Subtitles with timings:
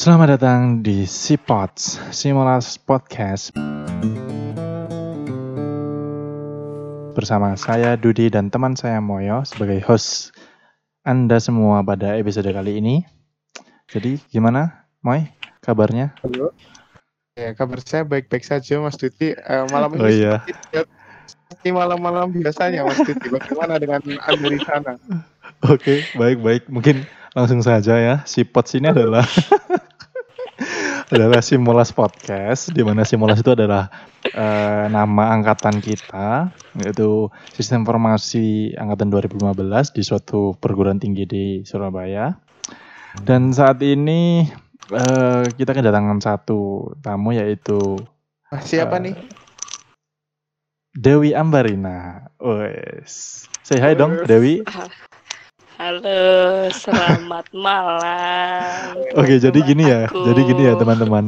[0.00, 3.52] Selamat datang di Sipots, Simolas Podcast.
[7.12, 10.32] Bersama saya Dudi dan teman saya Moyo sebagai host
[11.04, 13.04] Anda semua pada episode kali ini.
[13.92, 15.28] Jadi gimana, Moy?
[15.60, 16.16] Kabarnya?
[16.24, 16.56] Halo.
[17.36, 19.36] Ya, kabar saya baik-baik saja, Mas Dudi.
[19.36, 20.40] Eh, malam ini Oh iya.
[21.28, 23.28] seperti, malam-malam biasanya, Mas Dudi.
[23.28, 24.96] Bagaimana dengan Anda di sana?
[25.68, 26.72] Oke, baik-baik.
[26.72, 27.04] Mungkin
[27.36, 28.14] langsung saja ya.
[28.24, 29.28] Sipots ini adalah
[31.10, 33.90] adalah Simolas Podcast, di mana Simolas itu adalah
[34.22, 42.30] eh, nama angkatan kita, yaitu Sistem Informasi Angkatan 2015 di suatu perguruan tinggi di Surabaya.
[43.26, 44.46] Dan saat ini
[44.90, 47.98] eh, kita kedatangan satu tamu yaitu
[48.50, 49.14] Ah, Siapa Eh, nih?
[50.90, 52.26] Dewi Ambarina.
[52.42, 53.46] Wes.
[53.62, 54.26] Say hi dong.
[54.26, 54.66] Dewi.
[55.80, 59.00] Halo, selamat malam.
[59.16, 60.12] Oke, jadi gini ya.
[60.12, 60.28] teman-temanku.
[60.28, 61.24] Jadi gini ya, teman-teman.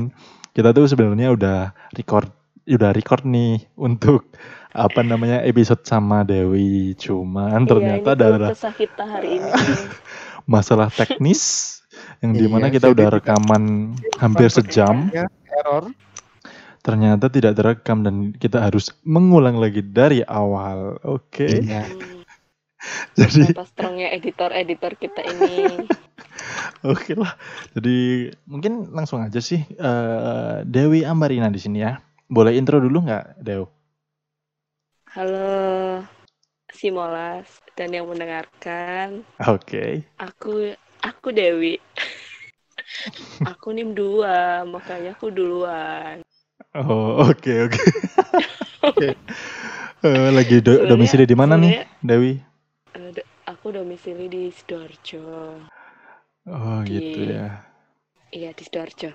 [0.52, 1.59] Kita tuh sebenarnya udah
[1.97, 2.29] record
[2.68, 4.29] udah record nih untuk
[4.76, 6.93] apa namanya episode sama Dewi.
[7.01, 9.49] Cuman ternyata iya, keluh adalah kesah kita hari ini.
[10.52, 11.80] masalah teknis
[12.21, 15.09] yang di mana Iya, kita udah kita- rekaman hampir sejam.
[15.16, 15.96] Ya, error.
[16.85, 21.01] Ternyata tidak terekam dan kita harus mengulang lagi dari awal.
[21.09, 21.48] Oke.
[21.48, 21.88] Iya.
[23.19, 25.87] Jadi Betapa strongnya editor-editor kita ini.
[26.93, 27.38] Oke lah.
[27.79, 32.03] Jadi mungkin langsung aja sih eh, Dewi Ambarina di sini ya.
[32.27, 33.69] Boleh intro dulu nggak, Dew?
[35.13, 36.01] Halo,
[36.73, 39.21] Simolas dan yang mendengarkan.
[39.45, 40.09] Oke.
[40.16, 40.73] Aku,
[41.05, 41.77] aku Dewi.
[43.53, 46.25] aku nim dua, makanya aku duluan.
[46.73, 47.80] Oh, oke oke.
[48.83, 49.09] Oke.
[50.03, 52.51] Eh, lagi do- domisili di mana nih, Dewi?
[53.63, 55.23] Aku domisili di Sidoarjo.
[56.51, 57.63] Oh, Di- gitu ya.
[58.35, 59.15] Iya, di Sidoarjo.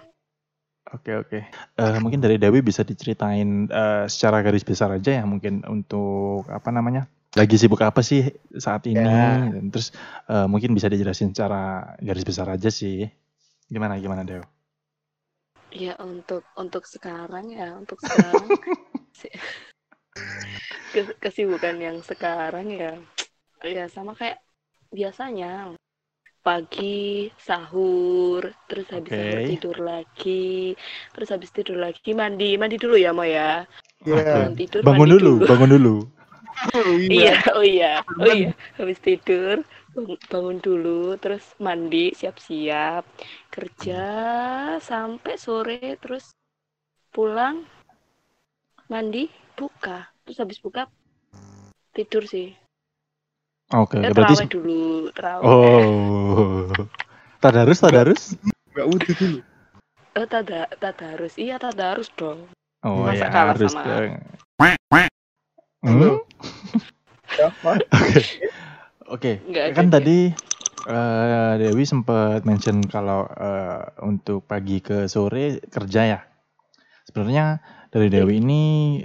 [0.96, 1.40] Oke oke.
[1.76, 6.72] Eh, mungkin dari Dewi bisa diceritain eh, secara garis besar aja ya mungkin untuk apa
[6.72, 7.12] namanya?
[7.36, 9.04] Lagi sibuk apa sih saat ini?
[9.04, 9.52] Ya.
[9.52, 9.92] Dan terus
[10.32, 13.04] eh, mungkin bisa dijelasin secara garis besar aja sih.
[13.68, 14.48] Gimana gimana Dew?
[15.76, 18.48] Ya untuk untuk sekarang ya untuk sekarang
[19.20, 19.28] si-
[20.96, 22.96] ke- kesibukan yang sekarang ya
[23.68, 24.40] ya sama kayak
[24.92, 25.76] biasanya
[26.40, 29.50] pagi sahur terus habis sahur Oke.
[29.52, 30.80] tidur lagi
[31.12, 33.68] terus habis tidur lagi mandi mandi dulu ya mau ya?
[34.08, 34.48] Iya.
[34.48, 35.96] Bangun tidur Bangun mandi dulu, bangun dulu.
[36.74, 37.36] Oh, iya.
[37.54, 38.02] Oh iya.
[38.18, 38.52] Oh iya.
[38.80, 39.62] Habis tidur
[39.92, 43.04] bang- bangun dulu terus mandi siap-siap.
[43.52, 44.04] Kerja
[44.80, 46.32] sampai sore terus
[47.12, 47.66] pulang
[48.88, 49.28] mandi
[49.58, 50.08] buka.
[50.24, 50.88] Terus habis buka
[51.92, 52.54] tidur sih
[53.68, 56.72] Oke, oke, berarti terawih dulu terawih Oh.
[57.38, 58.22] Tadarus, tadarus?
[58.72, 59.40] Nggak udah dulu.
[60.18, 62.50] oh tada tadarus iya tadarus dong
[62.82, 64.12] Oh Masa ya, kalah harus sama- dong.
[65.84, 66.18] Hmm?
[67.94, 68.22] Oke.
[69.08, 69.32] Oke.
[69.74, 70.32] Kan tadi
[70.88, 76.20] eh, Dewi sempat mention kalau eh, untuk pagi ke sore kerja ya.
[77.04, 78.64] Sebenarnya dari Dewi ini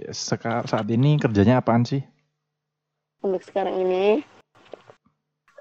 [0.09, 2.01] seka- saat ini kerjanya apaan sih?
[3.21, 4.27] untuk sekarang ini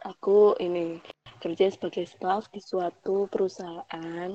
[0.02, 0.98] aku ini
[1.42, 4.32] kerja sebagai staff di suatu perusahaan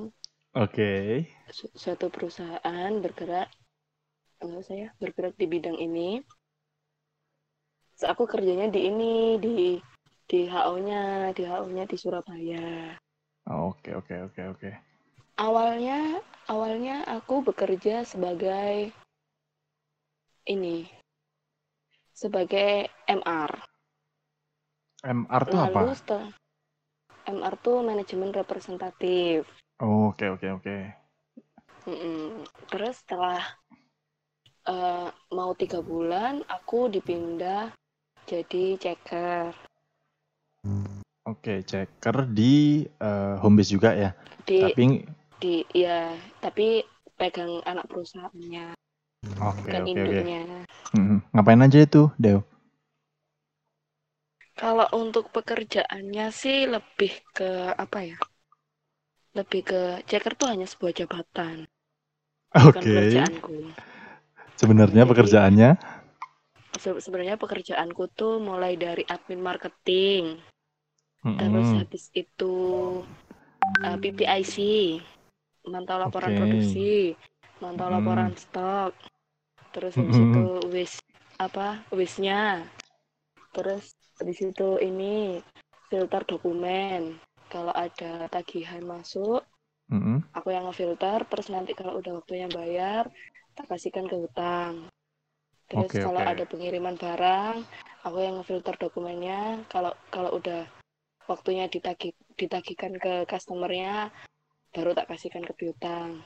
[0.55, 1.23] Oke.
[1.51, 3.51] su- suatu perusahaan bergerak
[4.43, 6.23] enggak saya bergerak di bidang ini
[7.97, 9.81] Terus aku kerjanya di ini di
[10.27, 12.93] di HO-nya di HO-nya di Surabaya
[13.47, 14.71] Oke, oke, oke, oke.
[15.39, 16.19] awalnya
[16.51, 18.91] awalnya aku bekerja sebagai
[20.47, 20.87] ini
[22.11, 23.51] sebagai MR
[25.07, 25.81] MR tuh apa?
[25.99, 26.27] setelah
[27.35, 29.47] MR tuh manajemen representatif
[29.79, 30.77] Oh, Oke, oke, oke.
[31.87, 32.43] Mm-mm.
[32.67, 33.39] Terus setelah
[34.67, 35.07] eh,
[35.37, 37.71] mau tiga bulan, aku dipindah
[38.27, 39.55] jadi checker
[41.27, 44.09] Oke, checker di eh, home base juga ya.
[44.47, 44.83] di Tapi
[45.37, 46.81] di ya tapi
[47.19, 48.73] pegang anak perusahaannya
[49.43, 50.21] oke, oke, oke.
[50.23, 50.41] induknya.
[50.95, 52.39] Hmm, Ngapain aja itu, Dew?
[54.61, 57.51] Kalau untuk pekerjaannya sih lebih ke
[57.83, 58.17] apa ya?
[59.37, 61.57] Lebih ke checker tuh hanya sebuah jabatan,
[62.67, 62.89] Oke.
[62.91, 63.57] pekerjaanku.
[64.57, 65.69] Sebenarnya Jadi- pekerjaannya
[66.83, 70.23] Se- sebenarnya pekerjaanku tuh mulai dari admin marketing,
[71.37, 71.77] Terus Mm-mm.
[71.77, 72.55] habis itu
[73.85, 74.55] uh, PPIC,
[75.71, 76.39] mantau laporan Oke.
[76.39, 77.13] produksi,
[77.63, 77.93] mantau Mm-mm.
[77.95, 78.91] laporan stok.
[79.73, 80.33] Terus habis Mm-mm.
[80.33, 80.43] itu
[80.73, 80.93] wis
[81.37, 82.65] apa wisnya.
[83.55, 83.85] Terus
[84.19, 85.41] habis itu ini
[85.89, 87.17] filter dokumen.
[87.47, 89.41] Kalau ada tagihan masuk,
[89.91, 90.19] Mm-mm.
[90.37, 93.03] aku yang ngefilter terus nanti kalau udah waktunya bayar
[93.57, 94.73] tak kasihkan ke hutang
[95.67, 96.31] terus Oke, kalau oke.
[96.31, 97.55] ada pengiriman barang
[98.05, 100.63] aku yang ngefilter dokumennya kalau kalau udah
[101.27, 104.13] waktunya ditagih ditagihkan ke customernya
[104.71, 106.21] baru tak kasihkan ke piutang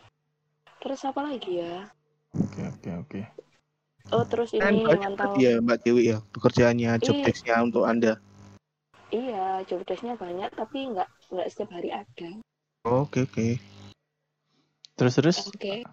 [0.83, 1.89] terus apa lagi ya
[2.35, 3.21] Oke oke oke.
[4.11, 7.25] Oh terus Kan ini mantau ya Mbak Dewi ya pekerjaannya job Iya.
[7.25, 8.13] desk-nya untuk Anda.
[9.11, 12.29] iya job desk-nya banyak tapi nggak nggak setiap hari ada
[12.81, 13.47] Oke oke.
[14.97, 15.85] Terus terus oke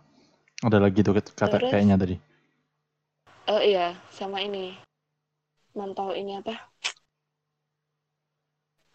[0.64, 1.30] ada lagi tuh kata
[1.60, 1.70] Terus?
[1.70, 2.16] kayaknya tadi.
[3.48, 4.74] oh iya sama ini
[5.72, 6.58] mantau ini apa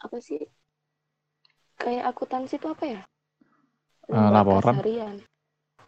[0.03, 0.41] apa sih
[1.79, 3.01] kayak akuntansi itu apa ya
[4.03, 4.75] Eh, Lembaga laporan.
[4.83, 5.15] harian.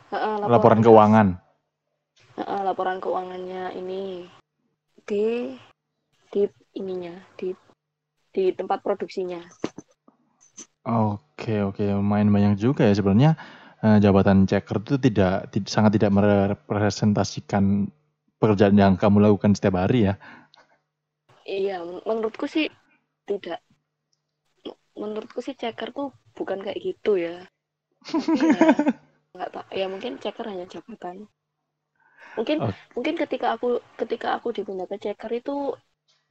[0.08, 1.28] Heeh, Laporan keuangan.
[2.36, 4.28] Heeh, laporan keuangannya ini.
[5.08, 5.56] Di
[6.34, 6.42] di
[6.76, 7.56] ininya di
[8.36, 9.40] di tempat produksinya.
[10.86, 13.32] Oke oke lumayan banyak juga ya sebenarnya.
[13.86, 17.86] Eh, jabatan checker itu tidak, tid- sangat tidak merepresentasikan
[18.42, 20.16] pekerjaan yang kamu lakukan setiap hari ya.
[21.46, 22.66] iya men- menurutku sih
[23.30, 23.60] tidak.
[25.02, 27.36] Menurutku sih checker tuh bukan kayak gitu ya.
[28.40, 28.70] Tapi ya
[29.36, 31.28] nggak tahu ya mungkin checker hanya jabatan
[32.36, 32.76] mungkin Oke.
[32.96, 35.76] mungkin ketika aku ketika aku dipindah ke checker itu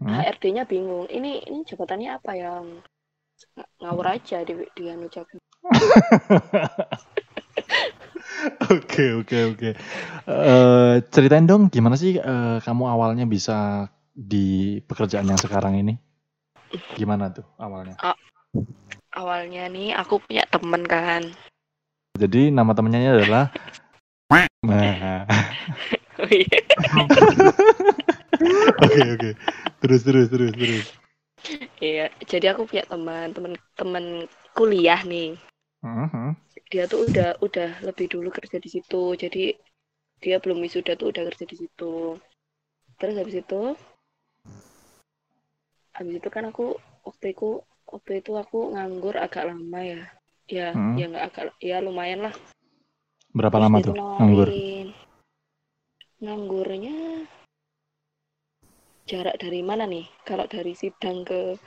[0.02, 0.10] Hmm?
[0.10, 2.82] HRD-nya bingung ini ini jabatannya apa yang
[3.56, 5.38] ng- ngawur aja di di anu checker
[8.74, 9.70] Oke oke oke.
[10.28, 15.94] Eh, ceritain dong gimana sih eh, kamu awalnya bisa di pekerjaan yang sekarang ini?
[16.98, 17.96] Gimana tuh awalnya?
[19.14, 21.22] awalnya nih aku punya temen kan
[22.14, 23.50] Jadi nama temennya adalah
[24.64, 25.28] Nah,
[26.24, 26.60] oh iya
[28.84, 29.30] oke oke.
[29.84, 30.84] Terus terus terus terus.
[31.84, 34.04] Iya, jadi aku punya teman, teman teman
[34.56, 35.36] kuliah nih.
[35.84, 36.32] Mhm.
[36.72, 39.12] Dia tuh udah udah lebih dulu kerja di situ.
[39.20, 39.52] Jadi
[40.24, 42.16] dia belum wisuda tuh udah kerja di situ.
[42.96, 43.76] Terus habis itu
[45.92, 50.02] habis itu kan aku waktu itu waktu itu aku nganggur agak lama ya.
[50.44, 50.96] Ya, Hmm.
[50.96, 52.34] ya nggak agak ya lumayan lah.
[53.34, 54.48] Berapa Terus lama tuh nganggur?
[56.22, 57.26] Nganggurnya
[59.10, 60.06] jarak dari mana nih?
[60.22, 61.58] Kalau dari sidang ke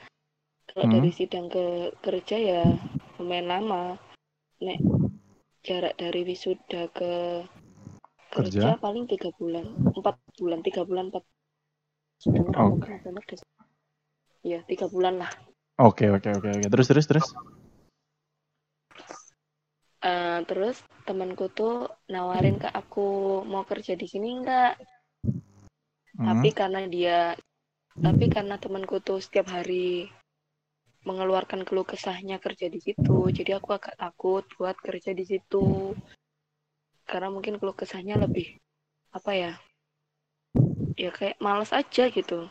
[0.72, 0.94] kalau Hmm.
[0.96, 2.62] dari sidang ke kerja ya
[3.20, 4.00] lumayan lama.
[4.64, 4.80] Nek
[5.62, 7.44] jarak dari wisuda ke
[8.32, 8.80] kerja, Kerja?
[8.80, 11.24] paling tiga bulan, empat bulan, tiga bulan, empat.
[12.28, 12.92] Oke.
[12.98, 13.24] Desember.
[14.42, 15.30] Iya, tiga bulan lah.
[15.78, 16.66] Oke oke oke oke.
[16.72, 17.26] Terus terus terus.
[19.98, 24.78] Eh, terus temanku tuh nawarin ke aku mau kerja di sini enggak?
[26.18, 26.34] Hmm.
[26.34, 27.18] tapi karena dia
[28.02, 30.10] tapi karena temanku tuh setiap hari
[31.06, 35.94] mengeluarkan keluh kesahnya kerja di situ jadi aku agak takut buat kerja di situ
[37.06, 38.58] karena mungkin keluh kesahnya lebih
[39.14, 39.52] apa ya
[40.98, 42.50] ya kayak males aja gitu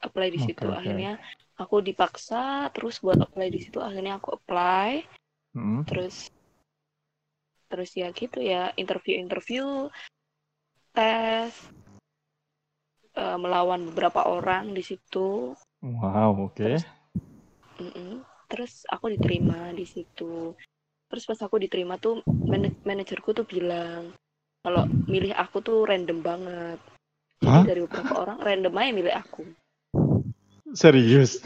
[0.00, 0.80] apply di Oke, situ oke.
[0.80, 1.20] akhirnya
[1.60, 5.04] aku dipaksa terus buat apply di situ akhirnya aku apply
[5.52, 5.82] Hmm.
[5.84, 6.32] terus
[7.70, 9.86] terus ya gitu ya interview interview
[10.90, 11.54] tes
[13.14, 16.58] eh, melawan beberapa orang di situ Wow oke.
[16.60, 16.84] Terus-
[17.80, 18.20] Mm-mm.
[18.50, 20.52] terus aku diterima di situ
[21.08, 24.12] terus pas aku diterima tuh mana- manajerku tuh bilang
[24.60, 26.78] kalau milih aku tuh random banget
[27.40, 27.64] jadi Hah?
[27.64, 29.42] dari beberapa orang random aja milih aku
[30.76, 31.40] Serius?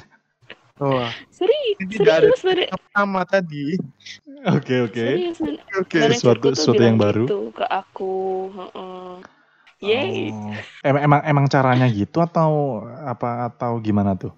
[0.74, 3.78] Wah, serius mana- pertama tadi.
[4.50, 5.06] Oke oke.
[5.78, 5.98] Oke.
[6.18, 7.24] sesuatu bilang yang baru.
[7.30, 8.14] gitu ke aku
[8.50, 9.12] heeh.
[9.84, 10.32] Yeay.
[10.34, 10.50] Oh.
[10.82, 14.34] Emang emang emang caranya gitu atau apa atau gimana tuh?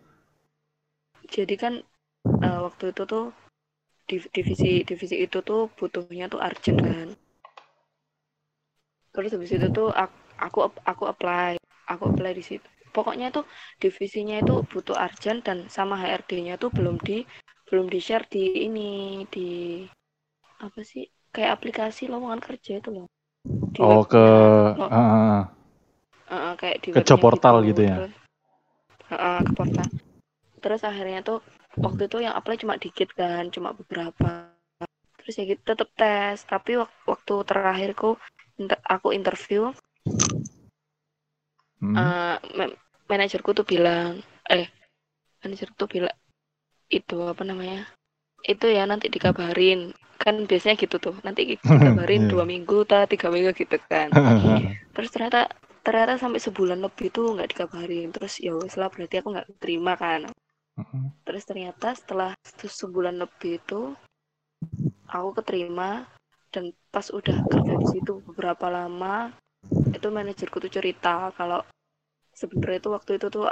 [1.27, 1.75] jadi kan
[2.39, 3.35] eh, waktu itu tuh
[4.07, 7.09] div- divisi divisi itu tuh butuhnya tuh urgent kan
[9.11, 11.59] terus habis itu tuh ak- aku ap- aku apply
[11.91, 13.45] aku apply di situ pokoknya tuh
[13.83, 17.17] divisinya itu butuh urgent dan sama HRD-nya tuh belum di
[17.69, 18.91] belum di share di ini
[19.35, 19.49] di
[20.67, 21.03] apa sih
[21.35, 23.07] kayak aplikasi lowongan kerja itu loh
[23.77, 24.25] Di Oh web- ke
[24.91, 25.49] ah.
[26.31, 27.97] Heeh, kayak di Ke job portal gitu ya?
[27.97, 28.13] Terus,
[29.11, 29.89] Heeh, ke portal.
[30.63, 31.39] Terus akhirnya tuh
[31.87, 34.31] waktu itu yang apply cuma dikit kan, cuma beberapa.
[35.21, 38.11] Terus ya gitu tetap tes, tapi wak- waktu terakhirku
[38.63, 39.63] inter- aku interview,
[41.81, 42.11] Hmm.
[42.57, 42.77] ma-
[43.11, 44.21] manajerku tuh bilang,
[44.51, 44.67] eh
[45.43, 46.15] manajerku tuh bilang
[46.91, 47.87] itu apa namanya?
[48.47, 49.93] Itu ya nanti dikabarin.
[50.23, 52.31] Kan biasanya gitu tuh, nanti dikabarin Iya.
[52.33, 54.11] dua minggu, ta tiga minggu gitu kan.
[54.97, 55.51] terus ternyata
[55.85, 59.93] ternyata sampai sebulan lebih tuh nggak dikabarin terus ya wes lah berarti aku nggak terima
[59.95, 60.27] kan
[61.27, 63.95] terus ternyata setelah se- sebulan lebih itu
[65.07, 66.07] aku keterima
[66.51, 69.31] dan pas udah kerja di situ beberapa lama
[69.95, 71.63] itu manajerku tuh cerita kalau
[72.37, 73.45] sebenarnya itu waktu itu tuh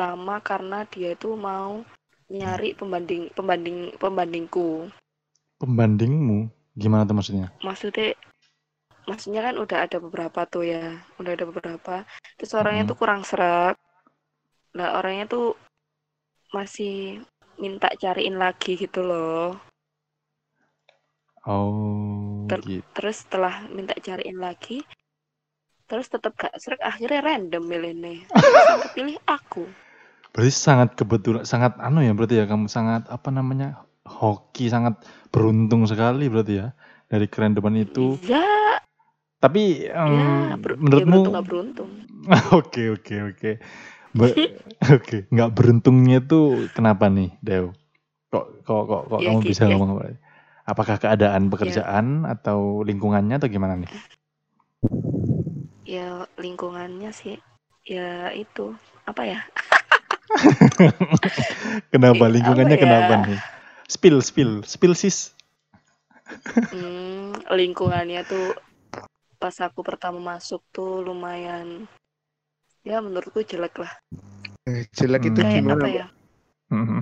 [0.00, 1.82] lama karena dia itu mau
[2.30, 4.90] nyari pembanding pembanding pembandingku
[5.56, 7.48] Pembandingmu gimana tuh maksudnya?
[7.64, 8.12] maksudnya
[9.06, 11.94] maksudnya kan udah ada beberapa tuh ya udah ada beberapa
[12.36, 12.90] terus orangnya Mhm.
[12.90, 13.74] tuh kurang serak
[14.76, 15.46] nah orangnya tuh
[16.52, 17.22] masih
[17.62, 19.56] minta cariin lagi gitu loh
[21.46, 22.82] Oh, Ter- gitu.
[22.90, 24.82] terus setelah minta cariin lagi
[25.86, 29.64] terus tetap gak serak akhirnya random milihnya terus yang kepilih aku
[30.36, 35.00] Berarti sangat kebetulan, sangat anu ya berarti ya kamu sangat apa namanya hoki, sangat
[35.32, 36.76] beruntung sekali berarti ya
[37.08, 38.20] dari kerandoman itu.
[38.28, 38.44] ya
[39.40, 41.90] Tapi ya, em, ber- ya menurutmu gak beruntung
[42.58, 43.50] Oke oke oke.
[44.96, 47.72] Oke, nggak beruntungnya tuh kenapa nih, Dew?
[48.28, 49.72] Kok kok kok, kok Ya, kamu ki- bisa ya.
[49.72, 50.04] ngomong apa?
[50.68, 53.90] Apakah keadaan pekerjaan atau lingkungannya atau gimana nih?
[55.86, 57.36] Ya lingkungannya sih
[57.86, 58.74] ya itu
[59.06, 59.38] apa ya
[61.92, 62.82] kenapa Ih, lingkungannya apa ya?
[62.82, 63.40] kenapa nih?
[63.86, 65.30] Spill spill spill sis.
[66.70, 68.46] Hmm, lingkungannya tuh
[69.42, 71.68] pas aku pertama masuk tuh lumayan
[72.88, 73.92] ya menurutku jelek lah
[74.68, 75.50] Eh, jelek itu Hmm.
[75.50, 76.06] kayak gimana apa ya
[76.70, 77.00] Mhm.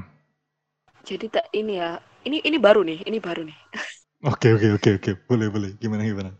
[1.08, 1.90] jadi tak ini ya
[2.26, 3.58] ini ini baru nih ini baru nih
[4.30, 6.30] Oke oke oke oke boleh boleh gimana gimana?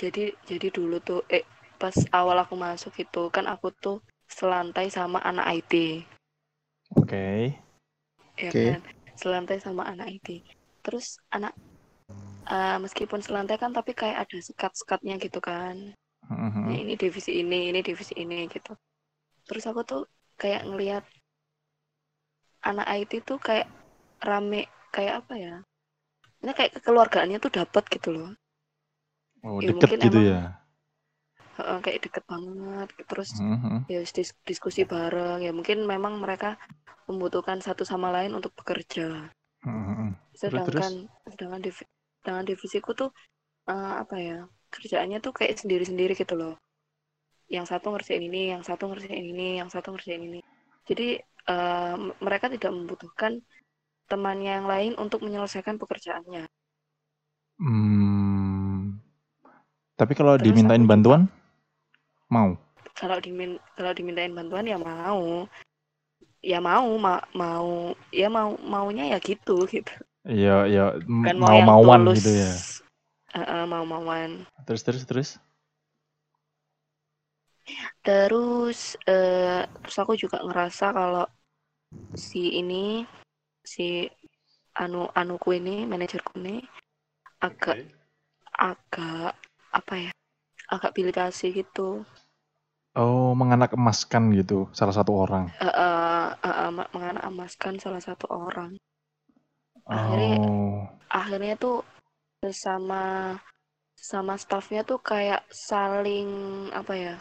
[0.00, 1.42] jadi jadi dulu tuh eh
[1.76, 5.72] pas awal aku masuk itu kan aku tuh selantai sama anak IT
[6.96, 7.52] Oke.
[8.36, 8.64] ya Oke.
[8.76, 8.80] kan
[9.16, 10.28] selantai sama anak IT
[10.84, 11.52] terus anak
[12.46, 15.92] eh, meskipun selantai kan tapi kayak ada sekat-sekatnya gitu kan
[16.26, 16.66] Mhm.
[16.66, 18.74] Ya, ini divisi ini ini divisi ini gitu
[19.46, 20.02] terus aku tuh
[20.34, 21.06] kayak ngelihat
[22.66, 23.70] anak IT tuh kayak
[24.20, 25.54] rame kayak apa ya
[26.42, 28.30] ini kayak kekeluargaannya tuh dapat gitu loh
[29.46, 30.40] Oh Ya, deket mungkin gitu emang- ya.
[31.56, 33.88] Heeh, kayak deket banget terus Mhm.
[33.88, 35.40] ya dis- diskusi bareng.
[35.40, 36.60] Ya mungkin memang mereka
[37.08, 39.30] membutuhkan satu sama lain untuk bekerja.
[39.66, 40.14] Mhm.
[40.36, 41.88] sedangkan sedangkan divi-
[42.20, 43.08] sedangkan divisiku tuh
[43.66, 46.54] eh, apa ya kerjaannya tuh kayak sendiri-sendiri gitu loh.
[47.48, 50.40] Yang satu ngerjain ini yang satu ngerjain ini yang satu ngerjain ini.
[50.86, 51.18] Jadi
[51.96, 53.38] m- mereka tidak membutuhkan
[54.10, 56.46] temannya yang lain untuk menyelesaikan pekerjaannya.
[57.58, 59.00] Hmm.
[59.96, 61.22] Tapi kalau Terus dimintain aku bantuan
[62.32, 62.56] mau.
[62.96, 65.44] kalau dimin kalau dimintain bantuan ya mau
[66.40, 69.92] ya mau ma- mau ya mau maunya ya gitu gitu
[70.26, 70.84] Iya, ya
[71.22, 72.52] kan mau tulus gitu ya.
[73.36, 75.28] Heeh, mau-mauan Terus terus terus.
[78.02, 81.26] Terus eh terus aku juga ngerasa kalau
[82.14, 83.06] si ini
[83.62, 84.06] si
[84.78, 86.62] anu anuku ini manajerku ini
[87.42, 87.86] agak
[88.54, 89.34] agak
[89.74, 90.12] apa ya
[90.66, 92.02] agak pilih kasih gitu
[92.96, 95.52] Oh, menganak emaskan gitu salah satu orang.
[95.60, 98.72] eh eh, eh, eh, ma- menganak emaskan salah satu orang
[99.86, 100.82] Akhirnya- Oh.
[101.12, 101.84] akhirnya tuh
[102.40, 103.36] sesama
[103.94, 106.28] sama staffnya tuh kayak saling
[106.72, 107.14] apa ya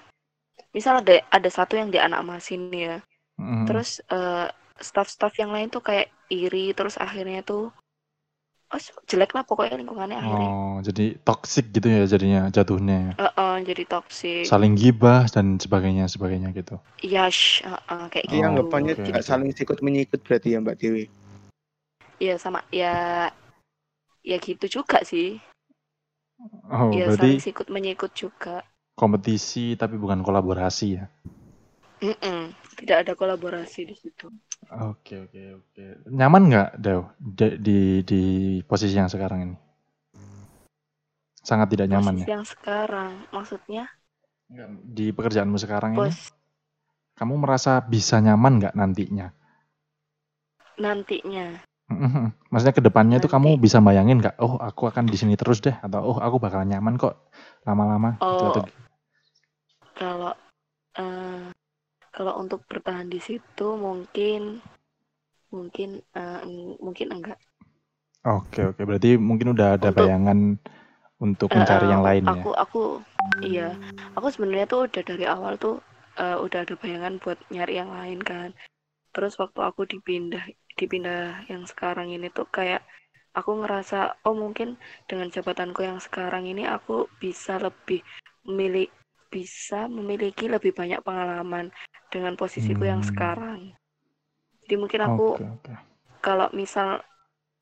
[0.71, 2.99] misal ada ada satu yang di anak emasin ya
[3.37, 3.65] Mhm.
[3.67, 4.47] terus eh,
[4.79, 7.71] staff-staff yang lain tuh kayak iri terus akhirnya tuh
[8.75, 13.15] oh jelek lah pokoknya lingkungannya akhirnya Oh, jadi toxic gitu ya jadinya jatuhnya.
[13.15, 16.75] Eh, eh, jadi toxic Saling gibah dan sebagainya sebagainya gitu.
[17.01, 19.05] yash eh, eh, kayak Jadi Oh, gitu anggapannya oke.
[19.07, 21.05] tidak saling sikut menyikut berarti ya Mbak Dewi.
[22.19, 23.27] ya sama ya
[24.23, 25.39] ya gitu juga sih
[26.67, 28.59] Oh, ya berarti saling sikut menyikut juga
[28.95, 31.05] kompetisi tapi bukan kolaborasi ya.
[32.03, 34.27] Mm-mm, tidak ada kolaborasi di situ
[34.71, 35.83] Oke, oke, oke.
[36.09, 38.21] Nyaman nggak, Dew, di, di di
[38.65, 39.55] posisi yang sekarang ini?
[41.45, 42.33] Sangat tidak nyaman posisi ya.
[42.33, 43.85] yang sekarang maksudnya
[44.81, 46.33] Di pekerjaanmu sekarang ini, pos
[47.17, 49.29] kamu merasa bisa nyaman nggak nantinya?
[50.81, 51.45] nantinya.
[52.49, 54.41] Maksudnya ke depannya tuh kamu bisa bayangin nggak?
[54.41, 57.29] Oh, aku akan di sini terus deh, atau oh, aku bakal nyaman kok
[57.63, 58.17] lama-lama.
[58.17, 58.49] gitu, Oh.
[58.49, 58.63] atau
[59.95, 60.33] kalau
[60.97, 61.45] eh,
[62.15, 64.63] kalau untuk bertahan di situ mungkin
[65.53, 67.39] mungkin eh, eng- mungkin enggak
[68.25, 68.81] Oke, oke.
[68.89, 70.39] Berarti mungkin udah ada Untuk- bayangan
[71.21, 72.33] untuk Eh, mencari eh, yang lain ya.
[72.33, 72.81] aku aku
[73.45, 73.67] iya
[74.17, 75.75] aku sebenarnya tuh udah dari awal tuh
[76.17, 78.49] eh, udah ada bayangan buat nyari yang lain kan
[79.13, 80.41] terus waktu aku dipindah
[80.75, 82.81] dipindah yang sekarang ini tuh kayak
[83.37, 84.75] aku ngerasa oh mungkin
[85.07, 88.01] dengan jabatanku yang sekarang ini aku bisa lebih
[88.49, 88.89] memilih
[89.33, 91.71] bisa memiliki lebih banyak pengalaman
[92.13, 93.09] dengan posisiku yang Hmm.
[93.11, 93.59] sekarang
[94.65, 95.73] jadi mungkin aku Oke, oke.
[96.25, 97.05] kalau misal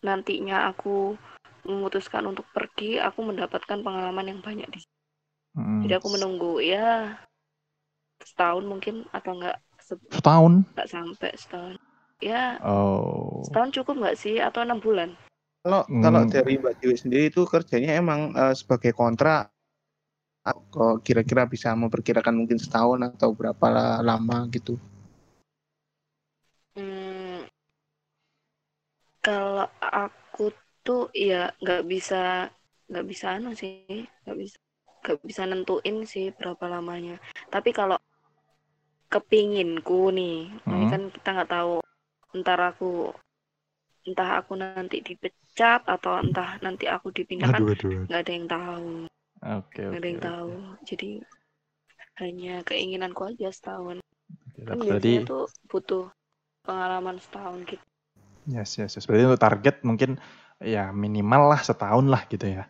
[0.03, 1.19] nantinya aku
[1.63, 4.95] memutuskan untuk pergi, aku mendapatkan pengalaman yang banyak di situ.
[5.55, 5.87] Mm.
[5.87, 7.15] Jadi aku menunggu ya
[8.23, 10.63] setahun mungkin atau enggak se- Setahun.
[10.75, 11.75] enggak sampai setahun.
[12.23, 13.43] Ya, Oh.
[13.47, 15.11] setahun cukup nggak sih atau enam bulan?
[15.63, 16.31] Kalau kalau Hmm.
[16.31, 19.52] dari Mbak Dewi sendiri itu kerjanya emang eh, sebagai kontrak
[20.43, 24.75] atau kira-kira bisa memperkirakan mungkin setahun atau berapa la- lama gitu.
[26.75, 27.45] Hmm,
[29.25, 30.45] kalau aku
[30.85, 32.51] tuh ya nggak bisa
[32.89, 33.71] nggak bisa anu sih
[34.23, 34.57] nggak bisa
[35.03, 37.15] nggak bisa nentuin sih berapa lamanya
[37.53, 37.97] tapi kalau
[39.13, 40.37] kepinginku nih
[40.73, 40.91] ini Hmm.
[40.91, 41.73] kan kita nggak tahu
[42.35, 42.91] entar aku
[44.07, 47.61] entah aku nanti dipecat atau entah nanti aku dipindahkan
[48.09, 49.07] nggak ada yang tahu
[49.43, 49.95] Oke, oke.
[49.99, 50.27] ada yang oke.
[50.27, 50.51] tahu
[50.87, 51.09] jadi
[52.23, 53.99] hanya keinginanku aja setahun
[54.53, 56.05] Oke, kan Berarti biasanya tuh butuh
[56.63, 57.83] pengalaman setahun gitu
[58.47, 59.05] yes, yes, yes.
[59.07, 60.19] Berarti untuk target mungkin
[60.63, 62.63] ya minimal lah setahun lah gitu ya.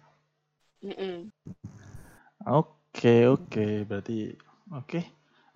[2.44, 3.68] Oke, oke.
[3.88, 4.34] Berarti
[4.74, 5.00] oke.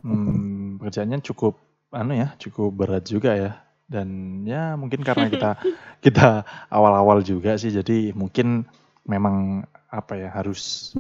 [0.06, 1.58] Hmm, pekerjaannya cukup
[1.92, 3.52] anu ya, cukup berat juga ya.
[3.88, 5.58] Dan ya mungkin karena kita
[6.06, 8.68] kita awal-awal juga sih jadi mungkin
[9.08, 10.94] memang apa ya harus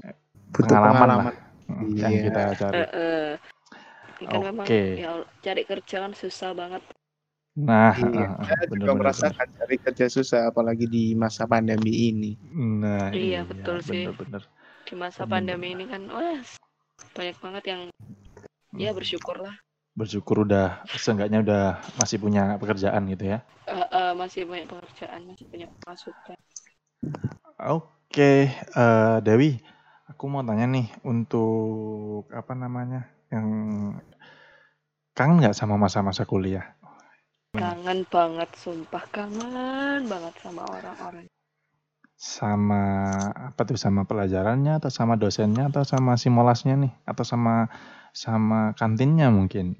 [0.51, 1.25] Butuh pengalaman, pengalaman.
[1.27, 1.35] lah
[1.97, 2.23] yang Iya.
[2.31, 2.75] kita cari.
[2.79, 3.29] Eh, eh.
[4.17, 4.81] Ini kan memang Oke.
[4.97, 6.81] ya Allah, cari kerja kan susah banget.
[7.57, 12.13] Nah, Iya, ah, saya bener, juga bener, merasakan cari kerja susah apalagi di masa pandemi
[12.13, 12.31] ini.
[12.37, 12.81] bener.
[12.81, 14.05] Nah, Iya, betul sih.
[14.05, 14.43] bener-bener.
[14.87, 15.31] Di masa Bener.
[15.41, 16.39] pandemi ini kan, wah
[17.13, 17.81] banyak banget yang
[18.77, 19.53] ya bersyukur lah.
[19.97, 21.63] Bersyukur udah seenggaknya udah
[21.97, 23.41] masih punya pekerjaan gitu ya.
[23.65, 26.37] Eh, eh, masih banyak pekerjaan, masih banyak masukan.
[27.57, 29.59] Oke, eh, Dewi,
[30.09, 33.47] aku mau tanya nih untuk apa namanya yang
[35.13, 36.77] kangen nggak sama masa-masa kuliah?
[37.57, 41.25] Kangen banget, sumpah kangen banget sama orang-orang.
[42.17, 42.83] Sama
[43.53, 47.69] apa tuh sama pelajarannya atau sama dosennya atau sama simulasnya nih atau sama
[48.13, 49.77] sama kantinnya mungkin?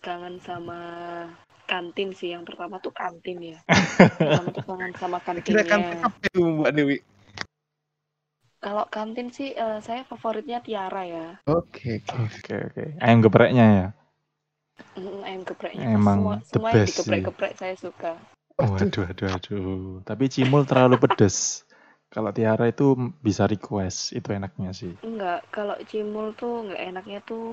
[0.00, 0.80] Kangen sama
[1.70, 2.28] kantin sih.
[2.34, 3.58] Yang pertama tuh kantin ya.
[4.18, 6.04] Pertama tuh kangen sama Kira kan kantinnya.
[6.06, 6.96] apa itu Mbak Dewi?
[8.64, 11.26] Kalau kantin sih eh, saya favoritnya Tiara ya.
[11.48, 12.28] Oke, oke.
[12.40, 13.86] Oke oke, ayam gepreknya ya.
[15.26, 18.12] Ayam gepreknya Emang semua the semua yang digeprek-geprek saya suka.
[18.60, 20.04] Waduh, aduh, aduh.
[20.08, 21.64] Tapi cimul terlalu pedes.
[22.12, 22.86] Kalau Tiara itu
[23.26, 24.92] bisa request, itu enaknya sih.
[25.06, 27.44] Enggak, kalau cimul tuh enggak enaknya tuh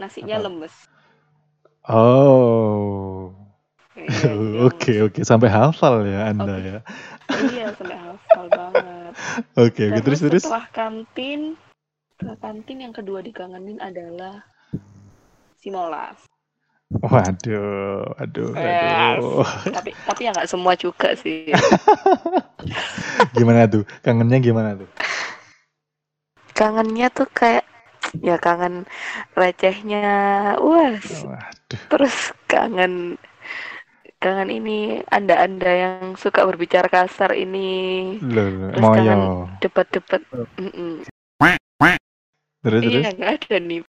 [0.00, 0.44] nasinya Apa?
[0.48, 0.74] lemes.
[1.88, 3.19] Oh,
[4.70, 6.68] oke oke sampai hafal ya Anda Oke.
[6.68, 6.78] ya.
[7.30, 9.12] Iya, sampai hafal banget.
[9.58, 10.42] Oke oke terus terus.
[10.46, 11.58] setelah kantin,
[12.16, 14.46] setelah kantin yang kedua dikangenin adalah
[15.58, 16.16] Simolas.
[16.90, 19.22] Waduh, aduh, Yes.
[19.22, 19.46] aduh.
[19.70, 21.54] tapi tapi ya nggak semua juga sih.
[23.38, 23.86] Gimana tuh?
[24.02, 24.90] Kangennya gimana tuh?
[26.50, 27.62] Kangennya tuh kayak
[28.18, 28.90] ya kangen
[29.38, 30.10] recehnya,
[30.58, 30.98] wah.
[30.98, 31.78] Waduh.
[31.94, 33.14] Terus kangen
[34.20, 34.78] kangen ini
[35.08, 37.68] anda-anda yang suka berbicara kasar ini
[38.20, 38.94] Loh, Terus moyo.
[38.94, 39.20] kangen
[39.58, 40.20] debat-debat.
[42.60, 43.82] Terus terus Iya nggak ada nih.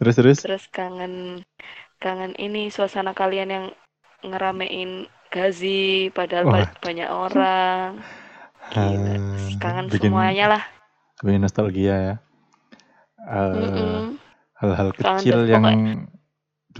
[0.00, 0.38] terus terus.
[0.42, 1.44] Terus kangen
[2.00, 3.66] kangen ini suasana kalian yang
[4.24, 6.64] ngeramein gazi padahal Wah.
[6.64, 7.90] ba- banyak orang.
[8.72, 9.14] Gila.
[9.60, 10.62] Kangen bikin semuanya lah.
[11.20, 12.14] bikin nostalgia ya.
[13.20, 14.16] Eh,
[14.56, 15.94] hal-hal Kangen kecil yang pokoknya.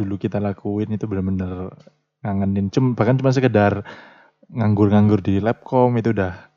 [0.01, 1.71] Dulu kita lakuin itu bener-bener
[2.25, 2.73] ngangenin.
[2.73, 3.85] Cum, bahkan cuma sekedar
[4.51, 6.51] nganggur-nganggur di labcom itu udah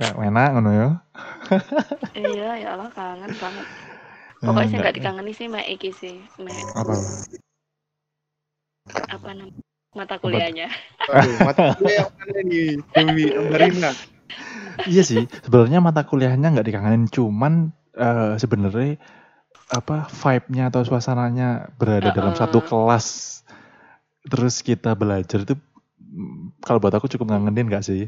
[0.00, 0.88] kayak enak ngono ya.
[2.16, 3.66] Iya ya Allah kangen banget.
[4.40, 6.16] Pokoknya Eh, sih nggak dikangeni sih mek iki sih.
[6.40, 6.94] Mek apa?
[9.10, 9.60] apa namanya?
[9.96, 10.68] Mata kuliahnya.
[11.08, 12.70] Aduh, mata kuliah yang mana nih?
[12.92, 13.90] Dewi Ambarina.
[14.84, 19.00] Iya sih, sebenarnya mata kuliahnya nggak dikangenin, cuman eh, sebenarnya
[19.66, 22.42] apa vibe-nya atau suasananya berada dalam Heeh.
[22.42, 23.06] satu kelas,
[24.22, 25.58] terus kita belajar itu
[26.62, 28.06] kalau buat aku cukup ngangenin nggak sih?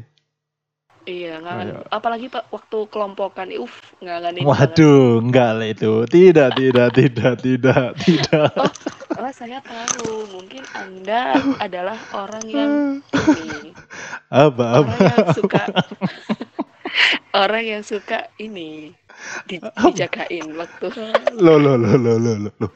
[1.03, 1.67] Iya, ngangen.
[1.73, 4.45] Kayak- Apalagi Pak waktu kelompokan, uff, ngangenin.
[4.45, 8.51] Waduh, enggak lah itu, tidak, tidak, tidak, tidak, tidak.
[9.19, 10.31] Oh, saya tahu.
[10.31, 12.71] Mungkin Anda adalah orang yang
[13.35, 13.75] ini,
[14.31, 14.95] Apa, apa?
[14.95, 15.63] orang yang suka
[17.43, 18.95] orang yang suka ini
[19.45, 20.85] di- dijagain waktu
[21.35, 22.67] Lo, lo, lo, lo, lo, lo.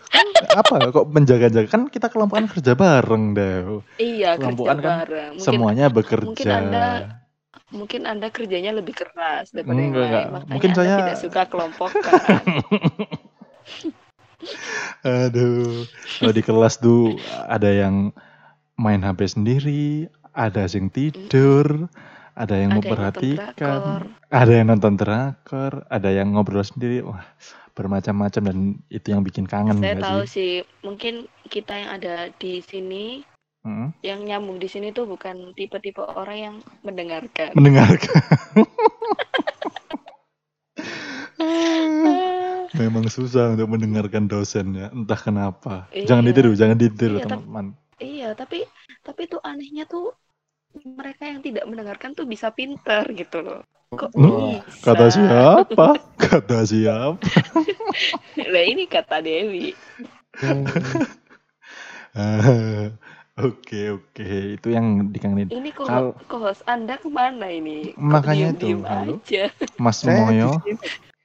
[0.50, 1.68] Apa kok menjaga-jaga?
[1.68, 3.82] Kan kita kelompokan kerja bareng deh.
[3.98, 5.32] iya kerja Kelompokan kan bareng.
[5.36, 6.28] Mungkin Semuanya bekerja.
[6.28, 7.04] mungkin Anda-
[7.70, 10.12] mungkin Anda kerjanya lebih keras daripada yang Enggak, lain.
[10.12, 10.26] enggak.
[10.30, 12.04] Makanya Mungkin Anda saya- tidak suka kelompokan.
[15.04, 18.12] Aduh, kalau di kelas tuh ada yang
[18.76, 21.92] main HP sendiri, ada yang tidur, ada yang
[22.34, 27.06] Ada yang memperhatikan, ada yang nonton drakor, ada yang ngobrol sendiri.
[27.06, 27.22] Wah,
[27.74, 28.58] bermacam-macam dan
[28.90, 30.34] itu yang bikin kangen Saya tahu sih?
[30.34, 33.24] sih, mungkin kita yang ada di sini,
[33.64, 37.56] Mm, yang nyambung di sini tuh bukan tipe-tipe orang yang mendengarkan.
[37.56, 38.20] mendengarkan.
[42.74, 45.86] Memang susah untuk mendengarkan dosen ya, entah kenapa.
[45.94, 46.10] Iya.
[46.12, 47.66] Jangan ditiru, jangan ditiru Iya, teman-teman.
[48.02, 48.66] iya, tapi
[49.00, 50.12] tapi tuh anehnya tuh
[50.82, 53.62] mereka yang tidak mendengarkan tuh bisa pinter gitu loh.
[53.94, 54.66] Kok bisa?
[54.82, 56.02] Kata siapa?
[56.22, 57.22] Kata siapa?
[58.34, 59.78] Nah ini kata Dewi.
[63.34, 65.50] Oke oke, itu yang dikangenin.
[65.50, 67.98] Ini kok Kal- host Anda ke mana ini?
[67.98, 69.50] Kok Makanya itu, aja.
[69.82, 70.62] Mas Moyo.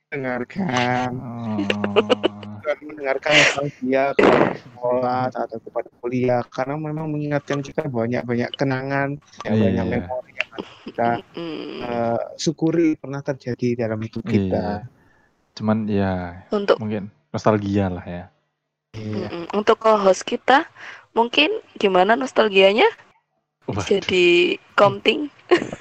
[0.09, 2.38] mendengarkan Oh,
[2.69, 3.33] bukan mendengarkan
[3.81, 4.29] dia ke
[4.61, 9.97] sekolah atau kepada kuliah karena memang mengingatkan kita banyak banyak kenangan ya, Iya, banyak iya.
[10.05, 10.51] memori yang
[10.85, 14.85] kita Mm, eh, syukuri pernah terjadi dalam hidup kita.
[14.85, 14.89] iya.
[15.57, 18.25] Cuman ya Untuk mungkin nostalgia lah ya.
[18.93, 19.29] Iya.
[19.33, 20.69] mm, untuk co-host kita
[21.17, 21.49] mungkin
[21.81, 22.89] gimana nostalgianya?
[23.65, 25.33] Wah, Jadi komting.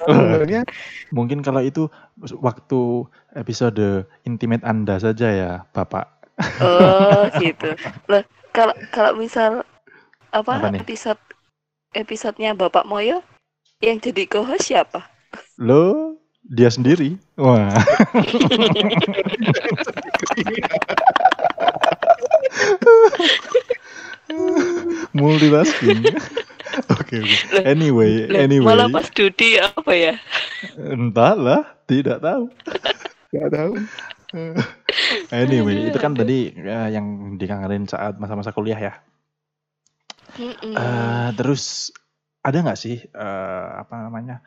[0.08, 0.64] Sebenarnya
[1.12, 1.92] mungkin kalau itu
[2.40, 3.04] waktu
[3.36, 6.17] episode intimate Anda saja ya, Bapak.
[6.62, 7.74] Oh gitu.
[8.06, 8.22] Loh
[8.54, 9.62] kalau kalau misal
[10.30, 10.82] apa, Apa nih?
[10.82, 11.20] episode
[11.92, 13.22] episodenya Bapak Moyo
[13.80, 15.06] yang jadi co-host siapa?
[15.58, 17.18] Lo dia sendiri.
[17.36, 17.72] Wah.
[25.16, 26.04] Multitasking.
[26.94, 27.36] Oke oke.
[27.56, 28.66] Loh, Anyway, Lah, anyway.
[28.66, 30.14] Malah pas Dudi apa ya?
[30.78, 32.46] Entahlah, tidak tahu.
[33.32, 33.72] nggak tahu.
[35.32, 38.94] Anyway, itu kan tadi eh, yang dikangenin saat masa-masa kuliah ya.
[40.38, 41.90] Eh, terus
[42.44, 44.44] ada nggak sih eh, apa namanya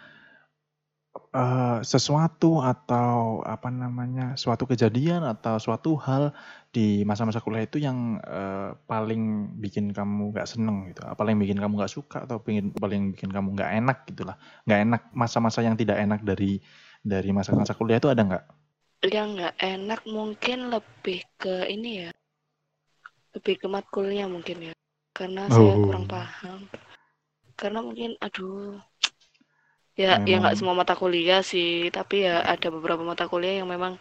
[1.34, 6.32] eh, sesuatu atau apa namanya suatu kejadian atau suatu hal
[6.72, 11.74] di masa-masa kuliah itu yang eh, paling bikin kamu nggak seneng gitu, paling bikin kamu
[11.82, 14.38] nggak suka atau pengen paling bikin kamu nggak enak gitulah,
[14.70, 16.62] nggak enak masa-masa yang tidak enak dari
[17.02, 18.61] dari masa-masa kuliah itu ada nggak?
[19.02, 22.12] Yang nggak enak mungkin lebih ke ini ya,
[23.34, 24.74] lebih ke matkulnya mungkin ya,
[25.18, 25.82] karena saya Oh.
[25.82, 26.70] kurang paham.
[27.58, 28.78] Karena mungkin, aduh,
[29.98, 30.58] ya ya nggak Memang.
[30.58, 33.98] semua mata kuliah sih, tapi ya ada beberapa mata kuliah yang memang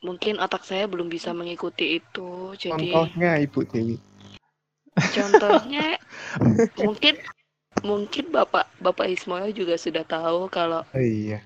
[0.00, 2.56] mungkin otak saya belum bisa mengikuti itu.
[2.56, 3.96] Jadi Contohnya Ibu Dewi.
[5.12, 5.96] contohnya
[6.80, 7.14] mungkin
[7.84, 11.40] mungkin bapak bapak Ismail juga sudah tahu kalau Oh, iya.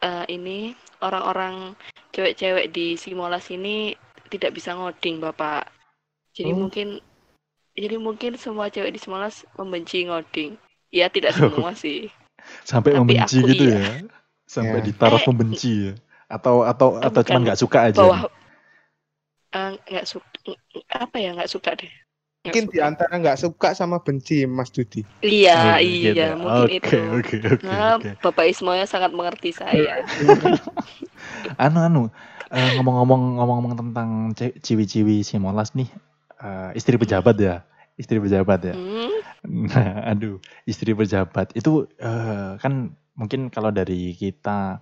[0.00, 1.74] eh, ini orang-orang
[2.12, 3.94] cewek-cewek di Simolas ini
[4.30, 5.66] tidak bisa ngoding bapak.
[6.36, 6.58] Jadi Oh.
[6.66, 6.88] mungkin
[7.74, 10.54] jadi mungkin semua cewek di Simolas membenci ngoding.
[10.90, 12.10] Ya tidak semua sih.
[12.64, 13.78] Sampai Tapi membenci aku gitu iya.
[13.78, 13.84] ya?
[14.46, 14.86] Sampai Ya.
[14.86, 15.94] di taraf Eh, membenci ya?
[16.30, 17.98] Atau atau atau cuma nggak suka aja?
[18.00, 18.20] Bawah
[19.50, 20.26] eh, nggak suka
[20.94, 21.90] apa ya nggak suka deh.
[22.40, 25.04] Mungkin di antara nggak suka sama benci Mas Dudi.
[25.20, 26.40] Iya, Oh, gitu iya, ya.
[26.40, 26.96] mungkin Oke, itu.
[27.12, 28.16] Oke oke Nah, oke.
[28.24, 30.00] Bapak Ismail sangat mengerti saya.
[31.60, 32.02] Anu anu
[32.48, 34.08] eh, ngomong-ngomong ngomong-ngomong tentang
[34.56, 35.92] ciwi-ciwi si Molas nih
[36.40, 37.60] eh, istri pejabat ya
[38.00, 38.74] istri pejabat ya.
[38.74, 44.80] Hmm, Nah, aduh istri pejabat itu eh, kan mungkin kalau dari kita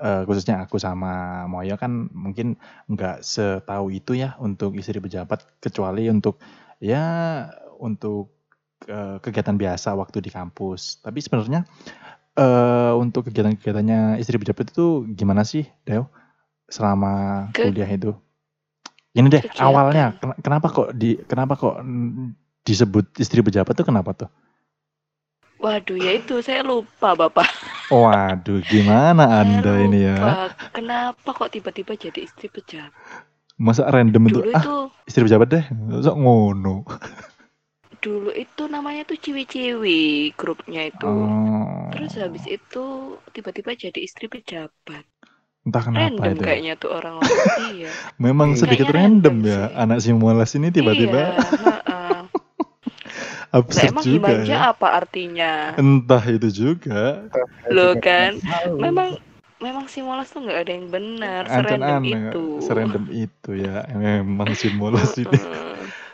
[0.00, 2.56] eh, khususnya aku sama Moyo kan mungkin
[2.88, 6.40] nggak setahu itu ya untuk istri pejabat kecuali untuk
[6.84, 7.04] ya
[7.80, 8.36] untuk
[8.84, 11.00] eh, kegiatan biasa waktu di kampus.
[11.00, 11.64] Tapi sebenarnya
[12.36, 16.12] eh, untuk kegiatan-kegiatannya istri pejabat itu gimana sih, Deo?
[16.68, 18.12] Selama Ke- kuliah itu?
[19.14, 19.64] Ini deh Kegiatan.
[19.64, 21.80] awalnya ken- kenapa kok di kenapa kok
[22.66, 24.30] disebut istri pejabat tuh kenapa tuh?
[25.64, 27.48] waduh, ya itu saya lupa Bapak.
[27.88, 30.16] Waduh, gimana Anda ini ya?
[30.18, 30.52] lupa.
[30.76, 32.92] Kenapa kok tiba-tiba jadi istri pejabat?
[33.58, 34.40] Masa random itu?
[34.40, 34.74] Dulu Ah, itu
[35.06, 35.64] istri pejabat deh.
[36.02, 36.82] Sok ngono.
[38.04, 39.98] dulu itu namanya tuh ciwi-ciwi
[40.40, 41.06] grupnya itu.
[41.06, 42.84] Oh, Terus habis itu
[43.34, 45.04] tiba-tiba jadi istri pejabat.
[45.66, 46.44] entah kenapa Random itu.
[46.44, 46.46] ya.
[46.46, 47.48] kayaknya tuh orang-orang.
[47.70, 47.92] iya.
[48.18, 49.74] Memang sedikit random random ya sih.
[49.74, 51.84] anak si Molas ini tiba-tiba Iya,
[53.52, 54.62] absurd emang juga gimana ya.
[54.70, 55.52] apa artinya?
[55.74, 57.26] Entah itu juga.
[57.74, 58.40] Loh Juga kan,
[58.78, 59.20] memang
[59.64, 62.44] memang si tuh nggak ada yang benar, Ancan serandom aneh, itu.
[62.60, 63.88] serandom itu ya.
[63.96, 65.40] Memang si Molas ini.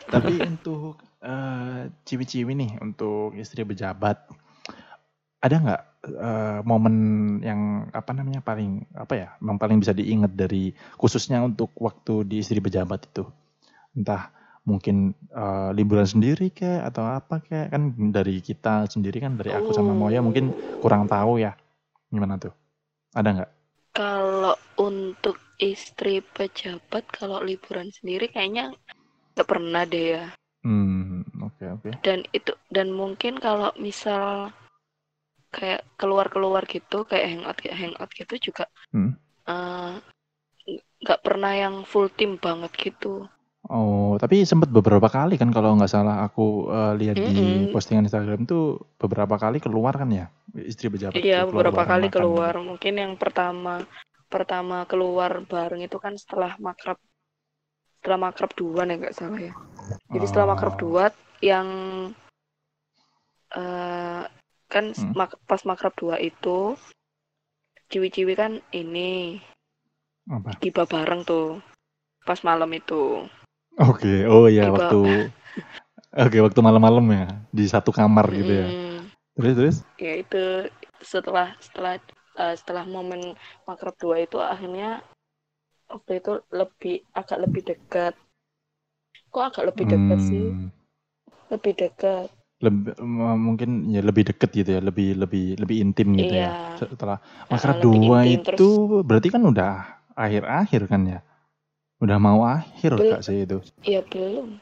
[0.07, 4.23] Tapi untuk eh, ciwi-ciwi nih, untuk istri pejabat,
[5.43, 6.95] ada nggak eh, momen
[7.43, 12.39] yang apa namanya paling apa ya, yang paling bisa diingat dari khususnya untuk waktu di
[12.39, 13.27] istri pejabat itu,
[13.91, 14.31] entah
[14.63, 19.73] mungkin eh, liburan sendiri kayak atau apa kayak kan dari kita sendiri kan dari aku
[19.73, 21.57] sama Moya mungkin kurang tahu ya
[22.13, 22.53] gimana tuh
[23.15, 23.51] ada nggak
[23.91, 28.71] Kalau untuk istri pejabat, kalau liburan sendiri kayaknya
[29.35, 30.25] nggak pernah deh ya.
[30.63, 34.51] hmm oke oke Dan itu dan mungkin kalau misal
[35.51, 39.15] kayak keluar-keluar gitu, kayak hangout kayak hangout gitu juga Hmm.
[39.47, 39.93] eh,
[41.03, 43.27] nggak pernah yang full tim banget gitu.
[43.71, 47.71] Oh tapi sempat beberapa kali kan kalau nggak salah aku eh, lihat di Mm-mm.
[47.71, 50.27] postingan Instagram tuh beberapa kali keluar kan ya
[50.67, 52.15] istri pejabat Iya, beberapa kali makan.
[52.19, 52.53] keluar.
[52.59, 53.87] Mungkin yang pertama
[54.27, 56.99] pertama keluar bareng itu kan setelah makrab
[57.99, 59.53] setelah makrab dua nih nggak salah ya.
[60.11, 60.79] Jadi setelah makrab Oh.
[60.79, 61.05] dua
[61.39, 61.67] yang
[63.51, 64.23] eh
[64.71, 65.11] kan Hmm.
[65.15, 66.79] mak- pas makrab dua itu
[67.91, 69.35] ciwi-ciwi kan ini
[70.31, 70.55] apa
[70.87, 71.59] bareng tuh
[72.23, 73.27] pas malam itu.
[73.81, 74.97] Oke, oh iya Tiba- waktu
[76.11, 78.67] Oke, waktu malam-malam ya di satu kamar gitu ya.
[79.35, 79.77] Terus terus?
[80.05, 80.43] ya itu
[81.11, 81.93] setelah setelah
[82.43, 83.21] eh, setelah momen
[83.67, 84.89] makrab dua itu akhirnya
[85.93, 88.13] waktu itu lebih agak lebih dekat.
[89.33, 90.45] Kok agak lebih dekat sih?
[90.51, 90.71] Hmm,
[91.53, 92.29] Lebih dekat.
[92.61, 92.93] lebih
[93.47, 96.53] mungkin ya lebih deket gitu ya, lebih lebih lebih intim gitu ya.
[96.53, 96.77] Iya.
[96.77, 97.17] Setelah
[97.49, 99.71] Ah, makrab dua intim, itu berarti kan udah
[100.13, 101.19] akhir-akhir kan ya?
[102.01, 103.11] Udah mau akhir Belum.
[103.13, 103.57] kak sih itu.
[103.85, 104.57] Iya belum.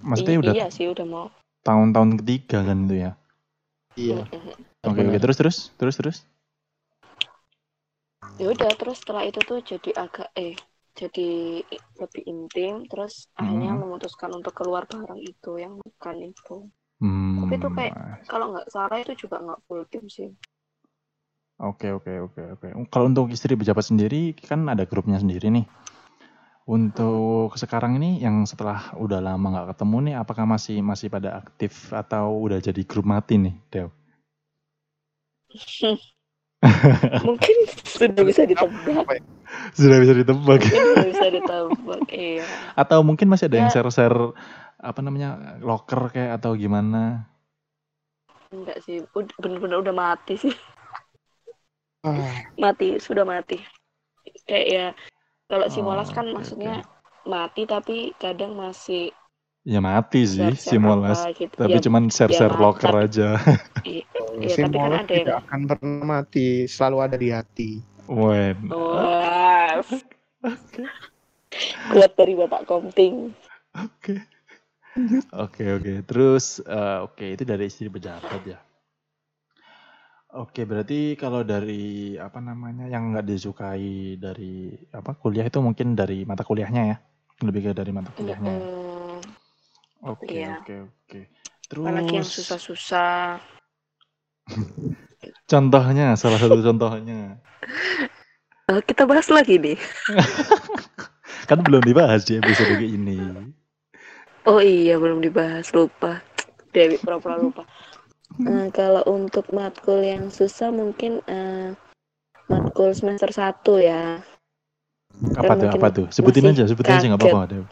[0.00, 1.26] Maksudnya I- udah iya sih udah mau.
[1.60, 3.10] tahun-tahun ketiga kan itu ya.
[3.94, 4.24] Iya.
[4.80, 5.20] Oke oke Benar.
[5.20, 6.18] terus terus terus terus.
[8.40, 10.56] Ya udah terus setelah itu tuh jadi agak eh
[10.96, 11.60] jadi
[12.00, 13.84] lebih intim terus akhirnya Hmm.
[13.84, 16.56] memutuskan untuk keluar bareng itu yang makan itu.
[17.00, 20.32] Hmm, Tapi itu kayak- Kalau nggak salah itu juga nggak full tim sih.
[21.60, 22.68] Oke oke oke oke.
[22.88, 25.68] Kalau untuk istri pejabat sendiri kan ada grupnya sendiri nih.
[26.70, 31.90] Untuk sekarang ini yang setelah udah lama nggak ketemu nih, apakah masih masih pada aktif
[31.90, 33.90] atau udah jadi grup mati nih, Dew?
[37.26, 39.18] Mungkin sudah bisa ditebak.
[39.74, 40.60] Sudah bisa ditebak.
[40.62, 42.02] Sudah bisa ditebak.
[42.06, 42.46] Iya.
[42.78, 43.74] Atau mungkin masih ada yang Ya.
[43.74, 44.30] share-share
[44.78, 47.26] apa namanya locker kayak atau gimana?
[48.54, 49.02] Enggak sih.
[49.42, 50.54] Bener-bener udah mati sih.
[52.06, 53.58] Ah, Mati sudah mati.
[54.46, 54.86] Kayak ya
[55.50, 56.86] kalau si Oh, Molas kan oke, maksudnya
[57.22, 59.10] mati tapi kadang masih
[59.60, 61.20] Ya mati sih si share-share Molas.
[61.20, 61.52] apa gitu.
[61.52, 63.28] Tapi Ya, cuman share-share ya, locker tapi- aja.
[64.40, 67.70] Iya, si tapi kan ada yang- tidak akan pernah mati, selalu ada di hati.
[68.06, 68.56] Wen.
[68.72, 69.84] Wah.
[71.92, 73.34] Kuat dari Bapak Komting.
[73.76, 74.16] Oke.
[75.30, 75.92] Oke oke.
[76.04, 78.58] Terus eh, oke itu dari istri pejabat ya.
[80.30, 86.22] Oke berarti kalau dari apa namanya yang nggak disukai dari apa kuliah itu mungkin dari
[86.22, 86.96] mata kuliahnya ya
[87.42, 88.46] lebih ke dari mata kuliahnya.
[88.46, 88.62] ya?
[88.62, 89.18] Mm,
[90.06, 90.62] Oke iya.
[90.62, 91.20] oke oke.
[91.66, 93.42] Terus apalagi yang susah-susah.
[95.50, 97.42] contohnya salah satu contohnya
[98.70, 99.74] Eh, kita bahas lagi nih.
[101.50, 103.18] kan belum dibahas di episode ini.
[104.46, 106.22] Oh iya belum dibahas lupa.
[106.70, 107.66] Dewi pura-pura lupa.
[108.38, 111.74] Eh, kalau untuk matkul yang susah mungkin eh,
[112.46, 114.22] matkul semester 1 ya.
[115.34, 116.06] Apa tuh apa tuh?
[116.14, 117.66] Sebutin aja sebutin aja nggak apa-apa.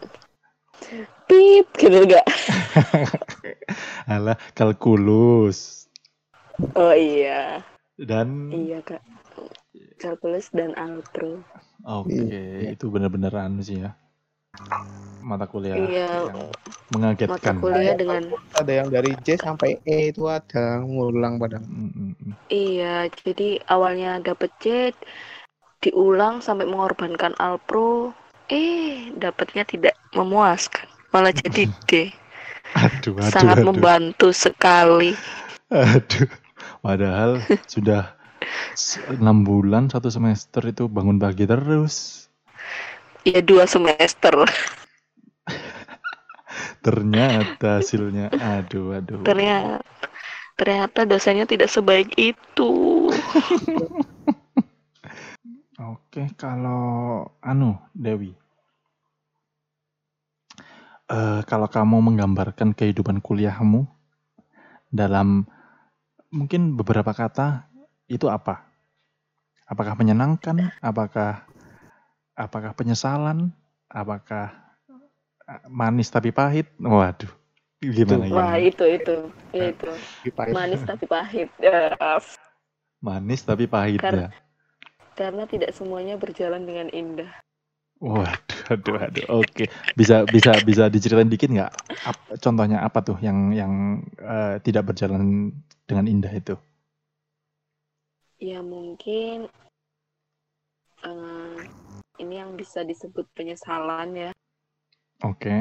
[1.29, 2.27] Pip gitu enggak?
[4.13, 5.87] Alah kalkulus
[6.75, 7.63] Oh iya.
[7.95, 9.03] dan Iya, Kak.
[10.03, 11.39] Kalkulus dan algebra.
[11.87, 12.75] Oke, Iya.
[12.75, 13.95] itu benar-benar anu sih ya.
[15.23, 16.31] Mata kuliah Iya.
[16.33, 17.55] yang Mata mengagetkan.
[17.61, 18.23] kuliah dengan
[18.57, 21.61] Ada yang dari J sampai E itu ada ngulang pada.
[21.61, 22.35] Mm, mm, mm.
[22.49, 24.65] iya, jadi awalnya dapet C
[25.85, 28.11] diulang sampai mengorbankan alpro,
[28.51, 30.89] eh dapatnya tidak memuaskan.
[31.13, 31.91] Malah jadi D.
[32.75, 35.13] Aduh, aduh, Sangat aduh, membantu sekali.
[35.71, 36.29] aduh.
[36.83, 38.17] Padahal sudah
[39.13, 42.27] enam bulan satu semester itu bangun pagi terus.
[43.29, 44.33] Ya dua semester.
[46.81, 49.21] Ternyata hasilnya, aduh, aduh.
[49.21, 49.85] Ternyata
[50.57, 52.73] ternyata dosanya tidak sebaik itu.
[55.77, 58.33] Oke, kalau anu Dewi,
[61.13, 63.85] eh kalau kamu menggambarkan kehidupan kuliahmu
[64.89, 65.45] dalam
[66.33, 67.69] mungkin beberapa kata
[68.09, 68.65] itu apa?
[69.69, 70.73] Apakah menyenangkan?
[70.81, 71.45] Apakah
[72.39, 73.51] apakah penyesalan?
[73.91, 74.55] Apakah
[75.51, 76.71] eh, manis tapi pahit?
[76.79, 77.31] Waduh,
[77.83, 78.59] gimana Wah gimana?
[78.63, 79.17] itu itu
[79.53, 79.91] itu
[80.23, 80.55] Dipakai.
[80.55, 81.49] manis tapi pahit.
[81.59, 81.93] Ya,
[82.99, 84.29] Manis tapi pahit Kar- ya.
[85.19, 87.31] karena tidak semuanya berjalan dengan indah.
[87.99, 89.25] Waduh, aduh, aduh.
[89.43, 89.67] Oke,
[89.99, 91.73] bisa bisa bisa diceritain dikit nggak?
[92.07, 93.73] Ap- contohnya apa tuh yang yang
[94.23, 95.51] eh, tidak berjalan
[95.91, 96.55] dengan indah itu?
[98.49, 99.37] Ya mungkin
[101.09, 101.38] eh,
[102.23, 104.31] ini yang bisa disebut penyesalan ya.
[105.23, 105.55] Oke,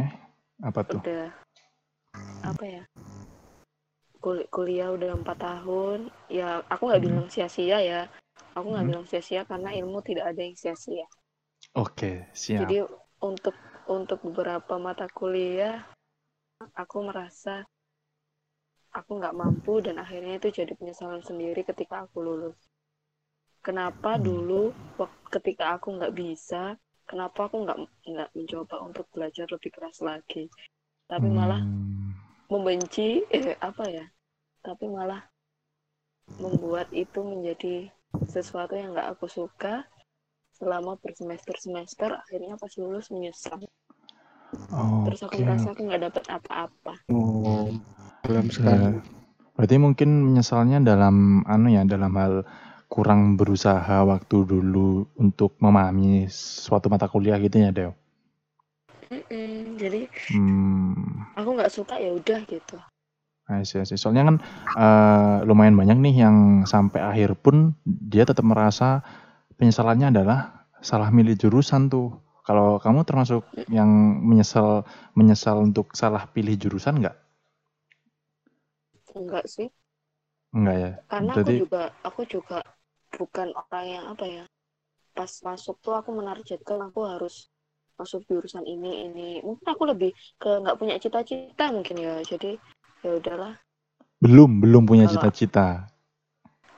[0.61, 1.01] apa tuh?
[1.01, 1.29] Udah
[2.45, 2.83] apa ya?
[4.23, 5.99] Kul- kuliah udah empat tahun.
[6.29, 7.07] Ya aku nggak Hmm.
[7.07, 8.01] bilang sia-sia ya.
[8.57, 8.91] Aku nggak Hmm.
[8.91, 11.05] bilang sia-sia karena ilmu tidak ada yang sia-sia.
[11.77, 12.65] Oke, siap.
[12.65, 12.81] Jadi
[13.21, 13.55] untuk
[13.87, 15.85] untuk beberapa mata kuliah
[16.73, 17.63] aku merasa
[18.97, 22.57] aku nggak mampu dan akhirnya itu jadi penyesalan sendiri ketika aku lulus.
[23.67, 24.27] Kenapa Hmm.
[24.27, 24.63] dulu
[25.01, 26.63] waktu ketika aku nggak bisa,
[27.09, 27.77] kenapa aku nggak
[28.11, 30.43] nggak mencoba untuk belajar lebih keras lagi,
[31.11, 32.13] tapi malah Hmm,
[32.51, 34.05] membenci eh apa ya?
[34.65, 35.21] Tapi malah
[36.43, 37.75] membuat itu menjadi
[38.33, 39.73] sesuatu yang nggak aku suka
[40.57, 43.59] selama bersemester-semester akhirnya pas lulus menyesal
[45.03, 45.43] terus aku Oke.
[45.43, 47.67] merasa aku nggak dapat apa-apa Oh,
[48.23, 48.99] dalam Ya, sekali.
[49.55, 52.33] berarti mungkin menyesalnya dalam anu ya, dalam hal
[52.93, 54.89] kurang berusaha waktu dulu
[55.23, 56.27] untuk memahami
[56.65, 57.91] suatu mata kuliah gitu ya, Deo.
[59.11, 62.75] Mm-mm, jadi Hmm, aku nggak suka ya udah gitu
[63.47, 63.83] I see.
[63.95, 64.35] Soalnya kan
[64.83, 68.99] eh, lumayan banyak nih yang sampai akhir pun dia tetap merasa
[69.59, 70.39] penyesalannya adalah
[70.83, 72.07] salah milih jurusan tuh.
[72.47, 73.87] Kalau kamu termasuk yang
[74.23, 74.83] menyesal
[75.15, 77.15] menyesal untuk salah pilih jurusan nggak?
[79.17, 79.67] enggak sih
[80.55, 80.89] Enggak ya.
[81.11, 82.57] karena Berarti aku juga aku juga
[83.19, 84.43] bukan orang yang apa ya
[85.17, 87.35] pas masuk tuh aku menargetkan aku harus
[87.99, 92.51] masuk jurusan ini ini mungkin aku lebih ke nggak punya cita-cita mungkin ya jadi
[93.03, 93.53] ya udahlah
[94.23, 95.67] belum belum punya cita-cita.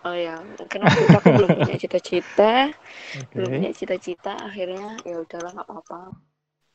[0.07, 0.35] oh ya
[0.71, 0.87] karena
[1.19, 2.53] aku belum punya cita-cita
[3.35, 3.57] belum Oke.
[3.59, 5.99] punya cita-cita akhirnya ya udahlah nggak apa-apa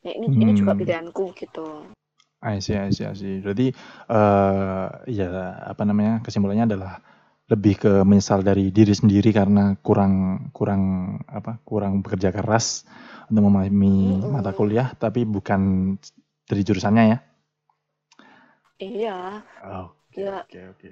[0.05, 0.79] ya ini ini juga Hmm.
[0.79, 1.67] pilihanku gitu
[2.45, 3.41] I see, I see, I see.
[3.41, 3.67] Berarti
[4.15, 4.85] eh
[5.17, 5.27] ya
[5.71, 6.93] apa namanya kesimpulannya adalah
[7.51, 10.13] lebih ke menyesal dari diri sendiri karena kurang
[10.57, 10.81] kurang
[11.29, 12.89] apa kurang bekerja keras
[13.29, 14.33] untuk memahami Mm-mm.
[14.33, 15.93] mata kuliah, tapi bukan
[16.49, 17.17] dari jurusannya ya.
[18.79, 20.47] iya Oke, Ya.
[20.47, 20.91] oke, oke.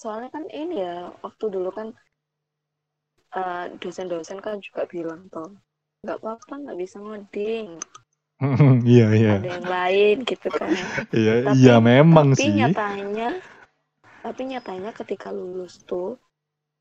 [0.00, 1.88] soalnya kan ini ya waktu dulu kan
[3.40, 5.48] eh, dosen-dosen kan juga bilang toh
[6.02, 7.68] nggak apa-apa nggak bisa ngoding
[8.92, 10.72] Iya, iya, ada yang lain gitu kan
[11.16, 12.52] iya, Tapi- iya memang tapi sih.
[12.56, 13.28] nyatanya
[14.24, 16.16] tapi nyatanya ketika lulus tuh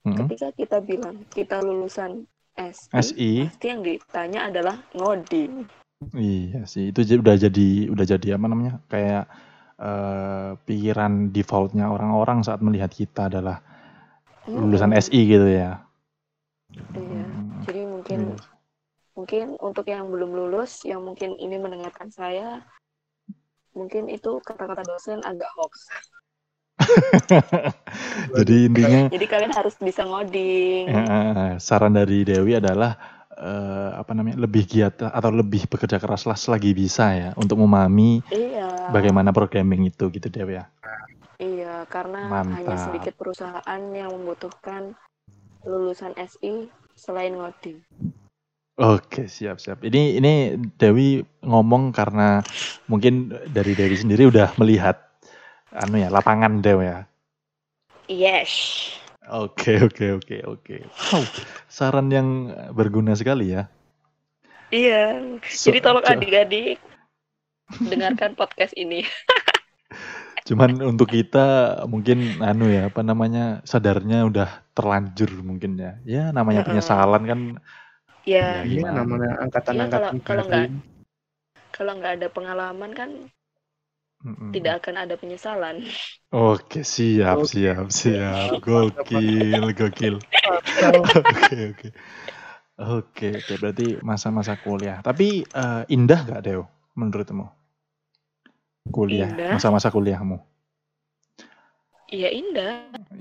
[0.06, 0.26] Mm-mm.
[0.26, 2.26] ketika kita bilang kita lulusan
[2.58, 5.66] SI, SI, pasti yang ditanya adalah ngoding
[6.18, 6.90] iya sih.
[6.90, 9.24] Itu udah jadi udah jadi apa namanya kayak
[9.78, 13.62] eh, pikiran defaultnya orang-orang saat melihat kita adalah
[14.58, 15.02] lulusan Mm-mm.
[15.04, 15.86] SI gitu ya.
[16.98, 18.38] iya Hmm, jadi mungkin iya.
[19.14, 22.64] mungkin untuk yang belum lulus yang mungkin ini mendengarkan saya
[23.76, 25.88] mungkin itu kata-kata dosen agak hoax
[28.38, 32.96] Jadi intinya jadi kalian harus bisa ngoding eh, saran dari Dewi adalah
[33.36, 38.24] eh, apa namanya lebih giat atau lebih bekerja keras lah selagi bisa ya untuk memahami
[38.32, 40.66] iya bagaimana programming itu gitu Dewi ya.
[41.42, 42.56] iya karena Mantap.
[42.64, 44.96] hanya sedikit perusahaan yang membutuhkan
[45.68, 47.82] lulusan SI selain ngoding
[48.82, 49.86] Oke siap siap.
[49.86, 52.42] Ini ini Dewi ngomong karena
[52.90, 55.11] mungkin dari Dewi sendiri udah melihat
[55.74, 57.00] anu ya lapangan Dewi ya.
[58.08, 58.52] yes
[59.32, 60.76] Oke oke oke oke.
[60.84, 61.24] Wow,
[61.70, 62.28] saran yang
[62.74, 63.70] berguna sekali ya.
[64.68, 66.82] iya So- jadi tolong adik-adik
[67.80, 69.06] dengarkan podcast ini
[70.50, 75.92] Cuman untuk kita mungkin anu ya apa namanya sadarnya udah terlanjur mungkin ya.
[76.04, 77.40] Ya namanya penyesalan kan
[78.26, 79.02] ya Ya, Iya, gimana?
[79.02, 80.66] namanya angkatan-angkatan Iya, kalau- kalau
[81.72, 83.10] kalau nggak ada pengalaman kan
[84.26, 84.52] mm-mm.
[84.56, 85.84] tidak akan ada penyesalan
[86.32, 90.16] Oke siap siap siap gokil gokil.
[90.82, 91.88] Oke oke.
[92.82, 94.98] Oke oke berarti masa-masa kuliah.
[95.04, 96.64] Tapi eh, indah gak Deo
[96.98, 97.46] menurutmu?
[98.96, 99.52] Kuliah Indah.
[99.54, 100.38] masa-masa kuliahmu
[102.12, 102.72] Iya indah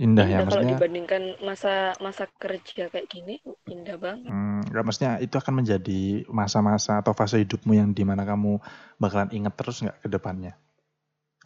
[0.05, 0.75] indah ya indah kalau maksudnya.
[0.75, 3.39] dibandingkan masa masa kerja kayak gini
[3.71, 6.01] indah banget Hmm, nggak, maksudnya itu akan menjadi
[6.39, 8.53] masa-masa atau fase hidupmu yang di mana kamu
[9.03, 10.53] bakalan inget terus nggak ke depannya?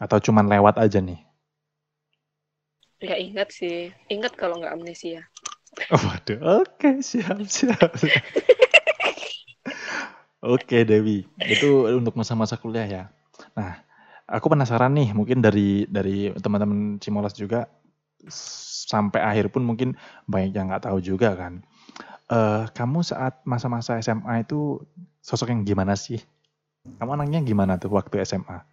[0.03, 1.19] Atau cuman lewat aja nih?
[3.07, 3.77] ya ingat sih
[4.15, 5.21] ingat kalau nggak amnesia
[5.91, 7.91] Oh, waduh, oke siap siap.
[7.99, 8.23] siap.
[10.55, 13.03] oke Dewi, itu untuk masa-masa kuliah ya.
[13.57, 13.83] Nah,
[14.25, 17.67] aku penasaran nih, mungkin dari dari teman-teman Cimolas juga
[18.89, 19.99] sampai akhir pun mungkin
[20.31, 21.61] banyak yang nggak tahu juga kan.
[22.31, 24.81] Eh, kamu saat masa-masa SMA itu
[25.21, 26.21] sosok yang gimana sih?
[26.99, 28.63] Kamu anaknya gimana tuh waktu SMA?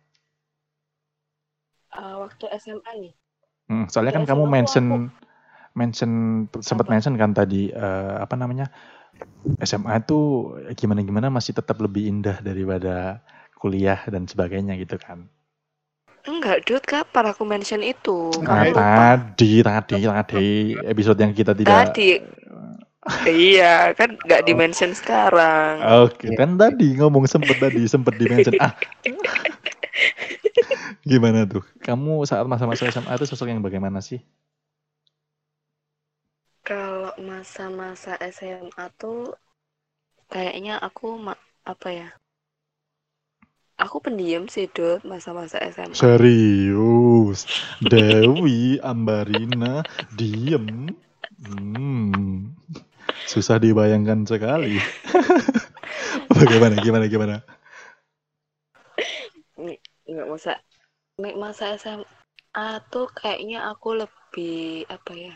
[1.92, 3.12] Eh, waktu SMA nih.
[3.68, 5.12] Hmm, soalnya kan Waktu kamu SMA tuh mention aku-
[5.72, 6.10] mention
[6.60, 6.92] sempat Apa?
[6.92, 8.68] mention kan tadi eh, apa namanya
[9.60, 10.18] SMA itu
[10.72, 13.20] gimana gimana masih tetap lebih indah daripada
[13.56, 15.28] kuliah dan sebagainya gitu kan.
[16.22, 18.30] Enggak, Dut, kapan aku mention itu?
[18.40, 18.82] Nah, Kamu lupa.
[19.26, 20.46] tadi tadi tadi
[20.86, 22.08] episode yang kita tidak Tadi.
[23.26, 25.82] iya, kan nggak di-mention sekarang.
[26.06, 28.70] Oke, kan tadi ngomong sempet tadi sempet di mention ah.
[31.10, 31.64] Gimana tuh?
[31.86, 34.22] Kamu saat masa-masa SMA itu sosok yang bagaimana sih?
[36.68, 39.34] Kalau masa-masa SMA tuh
[40.32, 42.08] kayaknya aku ma- apa ya?
[43.84, 45.90] Aku pendiam sih, Dut, masa-masa SMA.
[45.98, 47.44] Serius,
[47.92, 49.82] Dewi Ambarina
[50.14, 50.94] diem.
[51.42, 52.54] Hmm,
[53.26, 54.78] susah dibayangkan sekali.
[56.38, 56.78] bagaimana?
[56.78, 57.04] Gimana?
[57.10, 57.36] Gimana?
[60.08, 60.52] Nggak masa
[61.22, 64.58] nek masa SMA tuh kayaknya aku lebih
[64.96, 65.32] apa ya?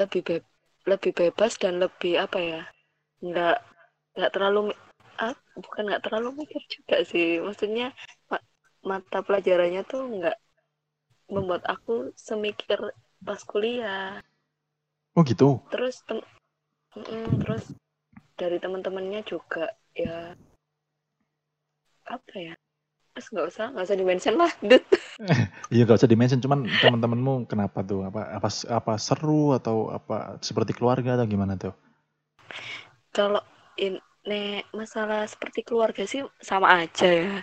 [0.00, 0.36] Lebih be
[0.90, 2.62] lebih bebas dan lebih apa ya?
[3.26, 3.56] Nggak
[4.16, 4.60] nggak terlalu
[5.24, 5.34] ah,
[5.64, 7.28] bukan nggak terlalu mikir juga sih.
[7.46, 7.86] Maksudnya
[8.30, 8.46] ma-
[8.90, 10.36] mata pelajarannya tuh nggak
[11.34, 12.78] membuat aku semikir
[13.26, 14.22] pas kuliah.
[15.16, 15.58] Oh gitu.
[15.72, 16.20] Terus tem
[16.96, 17.64] Mm-mm, terus
[18.40, 20.32] dari teman-temannya juga ya
[22.08, 22.54] apa ya?
[23.16, 24.84] Nggak usah nggak usah dimention lah, Dut.
[25.72, 28.04] Iya gak usah dimention, cuman teman-temanmu kenapa tuh?
[28.04, 31.72] Apa apa apa seru atau apa seperti keluarga atau gimana tuh?
[33.16, 33.40] Kalau
[33.80, 33.96] in
[34.28, 37.34] nek masalah seperti keluarga sih sama aja ya.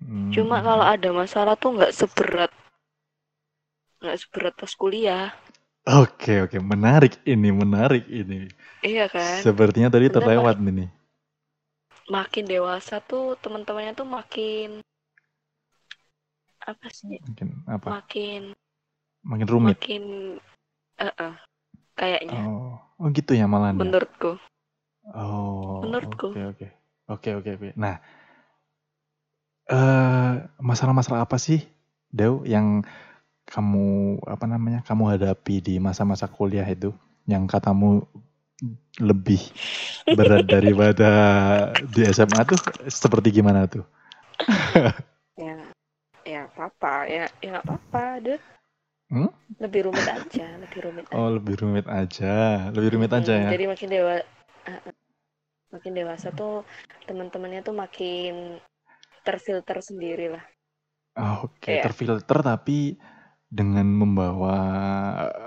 [0.00, 0.32] Hmm.
[0.32, 2.52] Cuma kalau ada masalah tuh nggak seberat
[4.00, 5.28] nggak seberat pas kuliah.
[5.84, 8.48] Oke oke menarik ini menarik ini.
[8.80, 9.44] Iya kan?
[9.44, 10.88] Sepertinya tadi Bener, terlewat ini.
[12.08, 14.80] Makin dewasa tuh teman-temannya tuh makin
[16.64, 17.18] apa sih?
[17.24, 17.88] Mungkin apa?
[18.00, 18.42] Makin
[19.20, 19.76] Makin rumit.
[19.76, 20.04] makin
[21.00, 21.34] eh eh,
[21.96, 23.72] kayaknya Oh, oh gitu ya malah.
[23.72, 24.36] menurutku.
[25.12, 26.32] Oh, menurutku.
[26.32, 26.68] Oke oke
[27.08, 27.68] oke oke oke.
[27.76, 28.00] Nah,
[29.70, 31.64] eh masalah-masalah apa sih,
[32.12, 32.84] Dew, yang
[33.50, 36.94] kamu apa namanya kamu hadapi di masa-masa kuliah itu,
[37.26, 38.04] yang katamu
[39.00, 39.40] lebih
[40.06, 41.10] berat daripada
[41.80, 43.84] di SMA tuh seperti gimana tuh?
[46.60, 48.40] ya ya apa ya nggak apa-apa deh
[49.10, 49.26] Hmm?
[49.58, 51.18] lebih rumit aja lebih rumit aja.
[51.18, 52.34] Oh lebih rumit aja,
[52.70, 53.50] lebih rumit aja Hmm, ya.
[53.52, 54.14] jadi makin dewa
[54.68, 54.94] ah, ah.
[55.74, 56.62] makin dewasa tuh
[57.08, 58.58] teman-temannya tuh makin
[59.26, 60.44] terfilter sendiri lah
[61.18, 61.82] Oh, Oke, Iya.
[61.84, 62.96] terfilter tapi
[63.50, 64.56] dengan membawa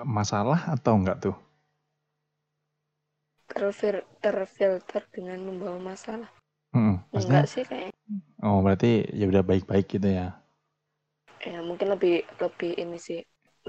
[0.03, 1.35] masalah atau enggak tuh?
[3.53, 6.29] terfil terfilter dengan membawa masalah
[7.13, 7.43] maksudnya?
[7.43, 7.91] enggak sih kayak
[8.43, 10.42] Oh berarti ya udah baik-baik gitu ya?
[11.51, 13.19] Ya mungkin lebih lebih ini sih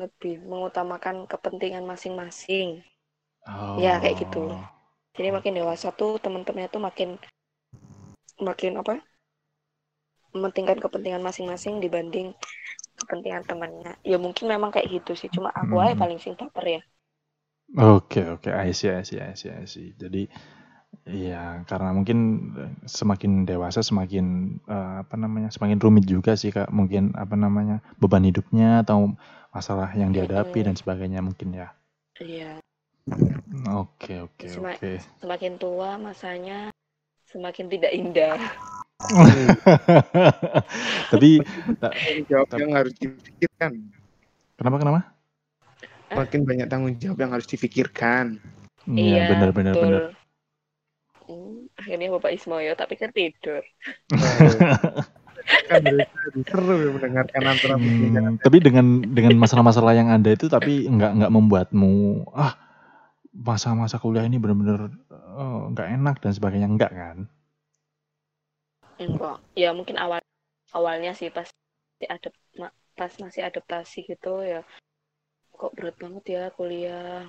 [0.03, 2.69] lebih mengutamakan kepentingan masing-masing
[3.47, 3.81] Oh.
[3.85, 4.45] Ya, kayak gitu.
[5.17, 7.11] jadi makin dewasa tuh teman-temannya tuh makin
[8.47, 8.95] makin apa
[10.37, 12.29] mementingkan kepentingan masing-masing dibanding
[13.01, 16.03] kepentingan temannya ya mungkin memang kayak gitu sih cuma aku aja Hmm.
[16.03, 16.81] paling sing baper ya
[17.79, 19.89] Oke oke, I see I see I see I see.
[19.99, 20.23] Jadi
[21.03, 22.19] ya karena mungkin
[22.87, 28.25] semakin dewasa semakin eh, apa namanya semakin rumit juga sih kak mungkin apa namanya beban
[28.25, 29.13] hidupnya atau
[29.55, 30.67] masalah yang dihadapi Mm-mm.
[30.71, 31.71] dan sebagainya mungkin ya.
[32.19, 32.59] iya
[33.71, 34.99] Oke oke Sema- oke.
[35.21, 36.73] semakin tua masanya
[37.29, 38.41] semakin tidak indah
[41.13, 41.45] Tapi
[41.77, 43.73] Tanggung jawab yang harus dipikirkan.
[44.57, 45.01] kenapa kenapa?
[46.15, 48.41] Makin banyak tanggung jawab yang harus dipikirkan.
[48.89, 49.85] Iya benar benar betul.
[49.85, 50.03] benar.
[51.75, 53.63] Akhirnya bapak Ismoyo tak pikir tidur.
[55.69, 55.83] Kan
[56.49, 61.33] seru ya mendengarkan antara Hmm, tapi dengan dengan masalah-masalah yang ada itu tapi nggak nggak
[61.35, 62.57] membuatmu ah
[63.35, 66.69] masa-masa kuliah ini benar-benar eh, nggak enak dan sebagainya.
[66.71, 67.17] Enggak kan?
[69.03, 69.37] enggak.
[69.63, 70.21] Ya mungkin awal
[70.79, 71.49] awalnya sih pas
[72.61, 74.61] ma- pas masih adaptasi gitu ya.
[75.61, 77.27] Kok berat banget ya kuliah.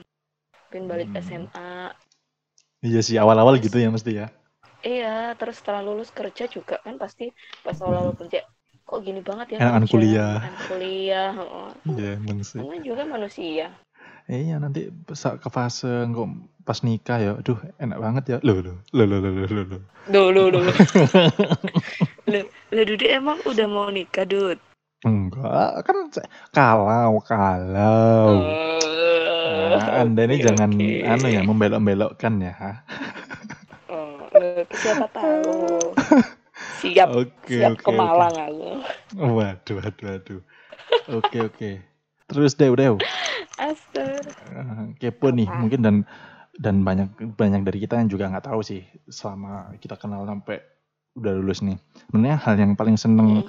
[0.68, 1.22] Mungkin balik Hmm.
[1.26, 1.70] SMA
[2.86, 4.28] Iya sih awal-awal gitu ya mesti ya.
[4.86, 7.34] Iya, terus setelah lulus kerja juga kan pasti
[7.66, 8.46] pas awal-awal kerja
[8.86, 10.34] kok gini banget ya Enakan kerja, kuliah.
[10.38, 11.30] enakan kuliah.
[11.34, 11.70] heeh.
[11.90, 12.62] Iya emang sih.
[12.62, 13.68] Namanya juga manusia.
[14.30, 16.30] Iya nanti ke fase kok
[16.66, 18.38] pas nikah ya, aduh enak banget ya.
[18.46, 19.66] Loh loh loh loh loh loh loh.
[19.74, 19.82] loh.
[20.06, 20.66] Duh, duh.
[22.26, 22.42] Loh,
[22.74, 24.58] loh, Dudi emang udah mau nikah, Dud?
[25.06, 25.98] Enggak kan
[26.50, 28.26] kalau kalau.
[28.34, 28.42] Oh,
[29.80, 31.10] anda ini oke, jangan oke.
[31.10, 32.54] anu ya membelok-belokkan ya.
[33.88, 35.94] Oh, loh, siapa tahu.
[36.82, 37.98] siap Oke, siap oke, ke oke.
[37.98, 38.70] Malang aku
[39.16, 40.42] Waduh, waduh, waduh.
[41.16, 41.70] Oke, oke.
[42.26, 42.98] Terus deh, udah.
[43.56, 44.20] Astaga.
[44.52, 45.58] Eh, kepo nih Apa?
[45.62, 45.96] mungkin dan
[46.56, 50.60] dan banyak banyak dari kita yang juga nggak tahu sih selama kita kenal sampai
[51.16, 51.80] udah lulus nih.
[52.08, 53.48] Sebenarnya hal yang paling seneng Mm.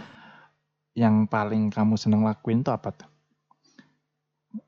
[0.96, 3.08] yang paling kamu seneng lakuin tuh apa tuh?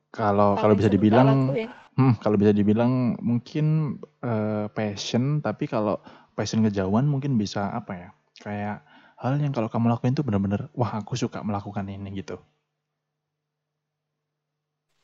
[0.08, 1.68] Kalau kalau bisa dibilang, lakuin.
[2.00, 6.00] hmm, kalau bisa dibilang mungkin eh, passion, tapi kalau
[6.32, 8.08] passion kejauhan mungkin bisa apa ya?
[8.40, 8.86] Kayak
[9.20, 12.40] hal yang kalau kamu lakuin tuh bener-bener, wah aku suka melakukan ini gitu.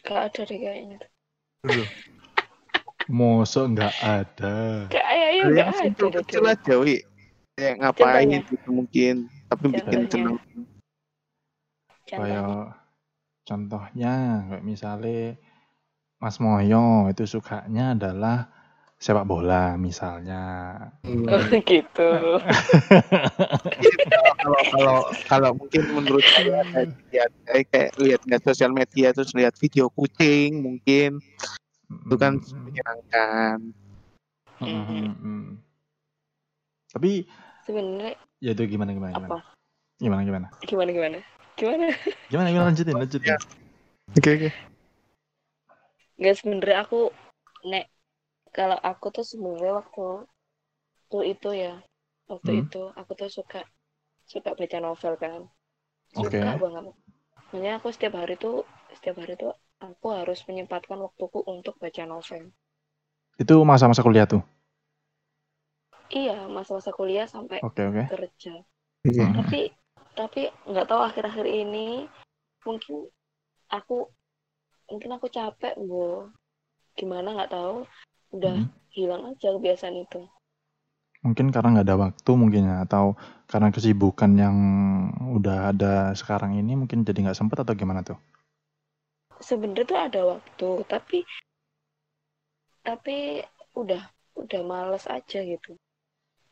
[0.04, 0.98] Gak ada deh kayaknya
[3.08, 4.56] Mosok nggak ada.
[4.92, 6.96] kayaknya Hal gak yang ada simpel deh kecil aja wi
[7.54, 8.38] kayak ngapain Contohnya?
[8.50, 9.14] gitu mungkin
[9.48, 10.10] tapi bikin Contohnya?
[10.10, 10.36] seneng
[12.04, 12.83] contohnya kayak
[13.44, 15.36] contohnya kayak misalnya
[16.18, 18.48] Mas Moyo itu sukanya adalah
[18.96, 20.42] sepak bola misalnya.
[21.04, 22.10] oh, gitu.
[24.40, 26.64] Kalau kalau kalau mungkin menurut saya
[27.12, 31.20] lihat eh, kayak lihat lihat sosial media terus lihat video kucing mungkin.
[31.92, 33.58] Itu kan menyenangkan.
[34.64, 35.60] Mm-mm.
[36.88, 37.28] Tapi
[37.68, 39.28] sebenarnya ya itu gimana gimana gimana?
[39.28, 39.38] Apa?
[40.00, 40.46] Gimana gimana?
[40.64, 41.18] Gimana gimana
[41.56, 41.86] gimana
[42.30, 43.36] gimana gimana lanjutin lanjutin.
[44.18, 44.48] oke oke
[46.18, 47.00] nggak sebenarnya aku
[47.70, 47.84] nek
[48.56, 50.06] kalau aku tuh sebenarnya waktu
[51.10, 51.74] tuh itu ya
[52.32, 52.60] waktu Hmm.
[52.62, 53.60] itu aku tuh suka
[54.32, 55.40] suka baca novel kan
[56.16, 56.38] Oke.
[56.38, 56.84] suka banget
[57.50, 58.56] makanya aku setiap hari tuh
[58.96, 59.52] setiap hari tuh
[59.88, 62.44] aku harus menyempatkan waktuku untuk baca novel
[63.42, 64.42] Itu masa-masa kuliah tuh.
[66.20, 68.04] iya masa-masa kuliah sampai Oke oke.
[68.10, 68.52] kerja
[69.06, 69.24] Oke.
[69.24, 69.34] Hmm.
[69.36, 69.58] tapi
[70.18, 70.40] tapi
[70.70, 72.06] nggak tahu akhir-akhir ini
[72.66, 72.96] mungkin
[73.76, 73.96] aku
[74.90, 76.30] mungkin aku capek bu
[76.98, 77.76] gimana nggak tahu
[78.34, 78.68] udah Hmm.
[78.94, 80.20] hilang aja kebiasaan itu
[81.24, 83.16] Mungkin karena nggak ada waktu mungkin ya atau
[83.50, 84.56] karena kesibukan yang
[85.36, 88.18] udah ada sekarang ini mungkin jadi nggak sempet atau gimana tuh?
[89.48, 91.18] sebenarnya tuh ada waktu tapi
[92.84, 93.40] tapi
[93.80, 94.02] udah
[94.42, 95.72] udah males aja gitu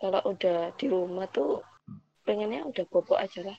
[0.00, 1.62] kalau udah di rumah tuh
[2.32, 3.58] pengennya udah bobok aja lah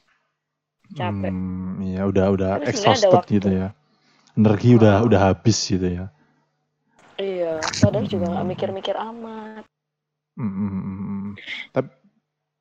[0.97, 3.67] capek Hmm, iya udah udah ada exhausted gitu ya.
[4.39, 5.07] Energi udah Oh.
[5.07, 6.05] udah habis gitu ya.
[7.21, 8.51] iya padahal juga nggak Hmm.
[8.51, 9.63] mikir-mikir amat
[10.33, 11.31] Mm, mm, mm, mm.
[11.73, 11.89] Tapi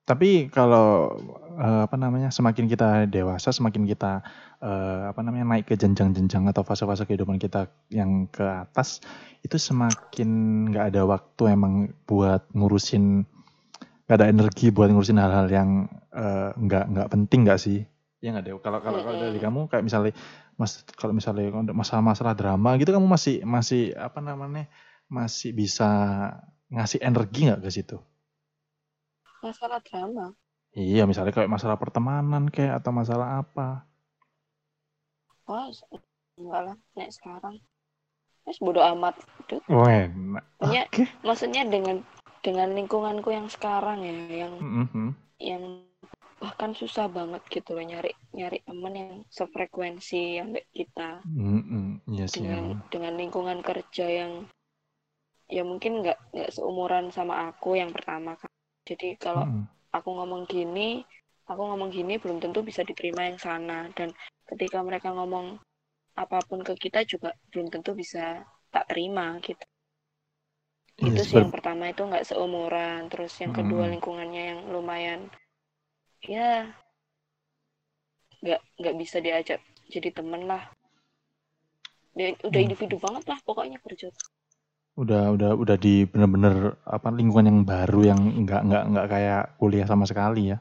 [0.03, 1.15] tapi kalau
[1.57, 4.21] eh, apa namanya semakin kita dewasa semakin kita
[4.61, 9.01] eh, apa namanya naik ke jenjang-jenjang atau fase-fase kehidupan kita yang ke atas
[9.47, 10.31] itu semakin
[10.73, 11.75] nggak ada waktu emang
[12.09, 13.25] buat ngurusin
[14.13, 17.81] nggak ada energi buat ngurusin hal-hal yang eh, nggak nggak penting nggak sih?
[18.21, 20.13] Ya nggak deh kalau kalau kalau dari kamu kayak misalnya
[20.61, 24.69] mas kalau misalnya untuk masalah-masalah drama gitu kamu masih masih apa namanya
[25.09, 25.89] masih bisa
[26.69, 27.97] ngasih energi nggak ke situ?
[29.41, 30.37] Masalah drama?
[30.73, 33.89] Iya, misalnya kayak masalah pertemanan kayak atau masalah apa.
[35.43, 35.67] wah
[36.37, 37.57] enggak lah nek sekarang.
[38.43, 39.15] Mas bodo amat
[39.47, 41.03] Duh, Wah, Maksudnya- oke.
[41.23, 42.03] maksudnya dengan
[42.43, 44.15] dengan lingkunganku yang sekarang ya
[44.47, 45.15] yang Mhm.
[45.39, 45.65] yang
[46.43, 52.27] bahkan susah banget gitu loh nyari nyari temen yang sefrekuensi yang kayak kita Mhm, Iya
[52.27, 52.43] sih.
[52.43, 52.83] dengan emang.
[52.93, 54.33] dengan lingkungan kerja yang
[55.53, 58.51] ya mungkin nggak nggak seumuran sama aku yang pertama kan
[58.89, 59.63] jadi kalau Mhm.
[59.93, 61.05] aku ngomong gini
[61.51, 64.11] aku ngomong gini belum tentu bisa diterima yang sana dan
[64.51, 65.61] ketika mereka ngomong
[66.19, 69.72] apa pun ke kita juga belum tentu bisa tak terima gitu Iya,
[71.09, 75.21] itu sih sebe- yang pertama itu nggak seumuran terus yang kedua lingkungannya yang lumayan
[76.29, 76.75] ya
[78.43, 79.61] nggak nggak bisa diajak
[79.93, 80.63] jadi temen lah
[82.17, 82.67] dia udah Hmm.
[82.67, 84.09] individu banget lah pokoknya kerja
[85.03, 86.55] udah udah udah di bener-bener
[86.97, 90.59] apa lingkungan yang baru yang nggak nggak nggak kayak kuliah sama sekali ya.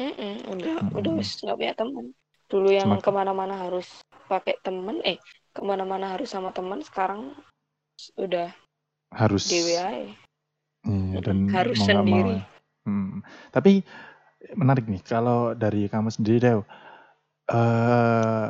[0.00, 0.92] Mm-mm, udah Mm-mm.
[0.98, 2.06] udah wis nggak punya temen
[2.50, 3.86] dulu yang ke mana-mana harus
[4.30, 5.18] pakai temen eh
[5.54, 7.20] ke mana-mana harus sama temen sekarang
[8.24, 8.48] udah
[9.12, 10.12] Harus dewe aja.
[10.88, 12.34] Iya, dan Harus mau nggak mau sendiri.
[12.36, 12.42] ya.
[12.88, 13.20] Hmm.
[13.52, 13.72] Tapi
[14.56, 16.60] menarik nih kalau dari kamu sendiri Dew.
[17.48, 18.48] eh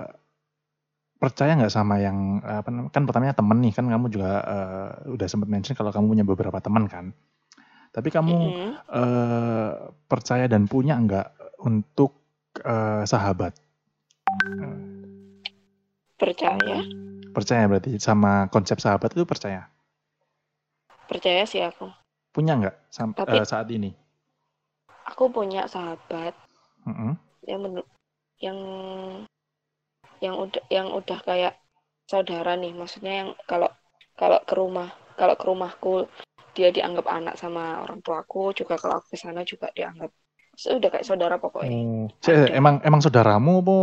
[1.18, 5.50] percaya nggak sama yang apa kan pertamanya temen nih kan kamu juga eh, udah sempat
[5.50, 7.10] mention kalau kamu punya beberapa teman kan.
[7.90, 8.72] Tapi kamu Mm-mm.
[8.78, 9.72] eh,
[10.06, 12.18] percaya dan punya nggak untuk
[12.62, 13.54] eh, sahabat?
[16.18, 16.82] percaya
[17.30, 19.70] Percaya berarti sama konsep sahabat itu percaya?
[21.08, 21.88] Percaya sih aku
[22.30, 23.90] Punya nggak sam- Tapi- eh, saat ini?
[25.08, 26.36] aku punya sahabat
[26.84, 27.16] Mm-mm.
[27.48, 27.90] yang menur-
[28.38, 28.58] yang
[30.20, 31.54] yang udah yang udah kayak
[32.06, 33.70] saudara nih maksudnya yang kalau
[34.18, 34.88] kalau ke rumah
[35.18, 35.94] kalau ke rumahku
[36.54, 40.10] dia dianggap anak sama orang tuaku juga kalau aku ke sana juga dianggap
[40.58, 43.76] sudah kayak saudara pokoknya Oh, cek, emang emang saudaramu apa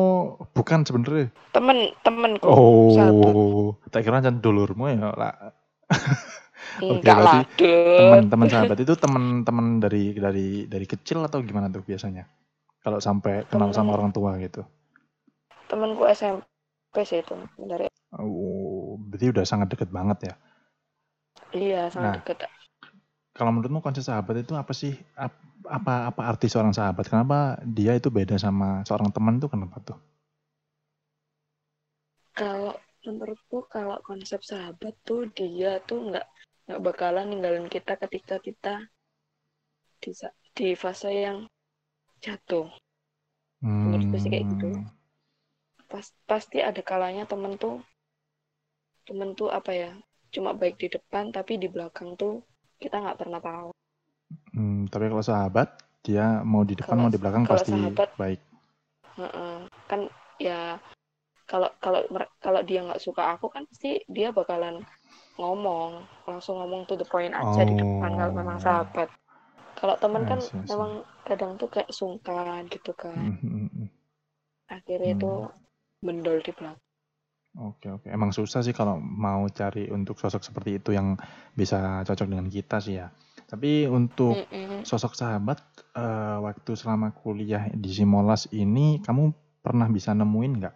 [0.51, 1.31] bukan sebenarnya?
[1.55, 2.51] temen temenku
[2.91, 5.55] sahabat Oh, tak kira jangan dulurmu ya lah.
[6.83, 7.69] Oke, enggak lah berarti.
[7.95, 12.23] Teman-teman sahabat itu teman-teman dari dari dari kecil atau gimana tuh biasanya?
[12.83, 14.61] Kalau sampai kenal sama orang tua gitu.
[15.69, 17.35] temenku SMP sih itu
[17.71, 17.85] dari
[18.17, 20.33] Oh, berarti udah sangat deket banget ya.
[21.59, 21.93] iya Nah.
[21.93, 22.37] sangat deket
[23.37, 24.93] Kalau menurutmu konsep sahabat itu apa sih?
[25.25, 25.43] Ap-
[25.77, 27.05] Apa apa arti seorang sahabat?
[27.09, 29.97] Kenapa dia itu beda sama seorang teman tuh kenapa tuh?
[32.39, 32.73] kalau
[33.05, 36.27] menurutku kalau konsep sahabat tuh dia tuh nggak
[36.65, 38.73] nggak bakalan ninggalin kita ketika kita
[40.01, 40.11] di
[40.55, 41.45] di fase yang
[42.21, 42.69] jatuh
[43.65, 44.69] Menurutku sih kayak gitu.
[44.77, 44.85] Hmm,
[45.89, 47.81] pas pasti ada kalanya temen tuh
[49.05, 49.91] temen tuh apa ya
[50.29, 52.41] cuma baik di depan tapi di belakang tuh
[52.81, 53.69] kita nggak pernah tahu
[54.53, 55.69] hmm, tapi kalau sahabat
[56.05, 58.41] dia mau di depan Kalau- mau di belakang kalau pasti sahabat- baik.
[59.15, 59.55] Heeh.
[59.87, 60.01] kan
[60.41, 60.77] ya
[61.47, 62.01] kalau kalau
[62.41, 64.81] kalau dia nggak suka aku kan pasti dia bakalan
[65.39, 65.91] ngomong
[66.29, 68.65] langsung ngomong to the point aja di depan kalau memang Oh.
[68.65, 69.09] sahabat
[69.79, 70.65] kalau temen I kan I see.
[70.69, 70.91] memang
[71.27, 73.87] kadang tuh kayak sungkan gitu kan Hmm, hmm, hmm.
[74.75, 75.17] akhirnya Hmm.
[75.17, 75.31] itu
[76.05, 76.81] mendol di belakang
[77.55, 78.07] Oke oke.
[78.11, 81.15] Emang susah sih kalau mau cari untuk sosok seperti itu yang
[81.55, 83.07] bisa cocok dengan kita sih ya.
[83.47, 84.85] Tapi untuk Mm-mm.
[84.89, 85.59] sosok sahabat
[85.95, 89.31] eh, waktu selama kuliah di Simolas ini kamu
[89.63, 90.75] pernah bisa nemuin nggak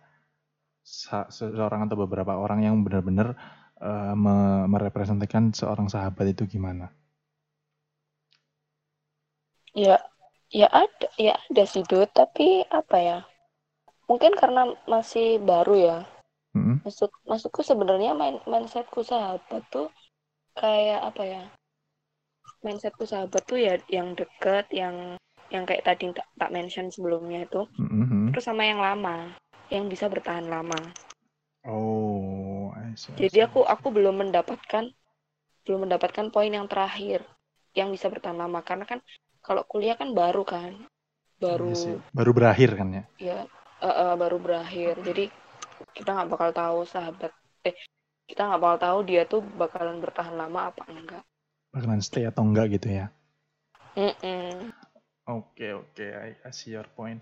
[0.84, 3.36] seseorang atau beberapa orang yang benar-benar
[4.14, 6.92] me- merepresentasikan seorang sahabat itu gimana?
[9.72, 10.02] Ya,
[10.50, 13.20] ya ada, ya ada sih Dut, tapi apa ya?
[14.10, 15.98] Mungkin karena masih baru ya.
[16.58, 16.82] Mm-mm.
[16.82, 19.88] Maksud maksudku sebenarnya main mindsetku sahabat tuh
[20.58, 21.44] kayak apa ya?
[22.66, 25.16] Mindsetku sahabat tuh ya yang deket, yang
[25.54, 28.34] yang kayak tadi tak, tak mention sebelumnya itu, Mm-mm.
[28.34, 29.34] terus sama yang lama,
[29.70, 30.78] yang bisa bertahan lama.
[31.64, 32.59] Oh,
[32.96, 34.84] see, Jadi aku aku belum mendapatkan
[35.66, 37.22] belum mendapatkan poin yang terakhir
[37.78, 39.00] yang bisa bertahan lama karena kan
[39.46, 40.74] kalau kuliah kan baru kan,
[41.40, 43.04] baru Iya baru berakhir kan ya.
[43.20, 43.40] ya
[43.84, 44.94] eh, eh, baru berakhir.
[45.04, 45.24] Jadi
[45.96, 47.32] kita nggak bakal tahu sahabat
[47.68, 47.76] eh
[48.30, 51.24] kita nggak bakal tahu dia tuh bakalan bertahan lama apa enggak.
[51.74, 53.06] Bakalan stay atau enggak gitu ya.
[55.30, 57.22] Oke oke, I, I see your point.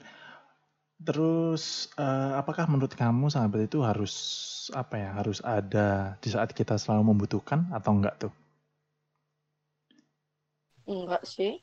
[0.98, 1.64] Terus
[1.98, 4.14] eh, apakah menurut kamu sahabat itu harus
[4.82, 5.10] apa ya?
[5.20, 8.32] Harus ada di saat kita selalu membutuhkan atau enggak tuh?
[10.92, 11.54] enggak sih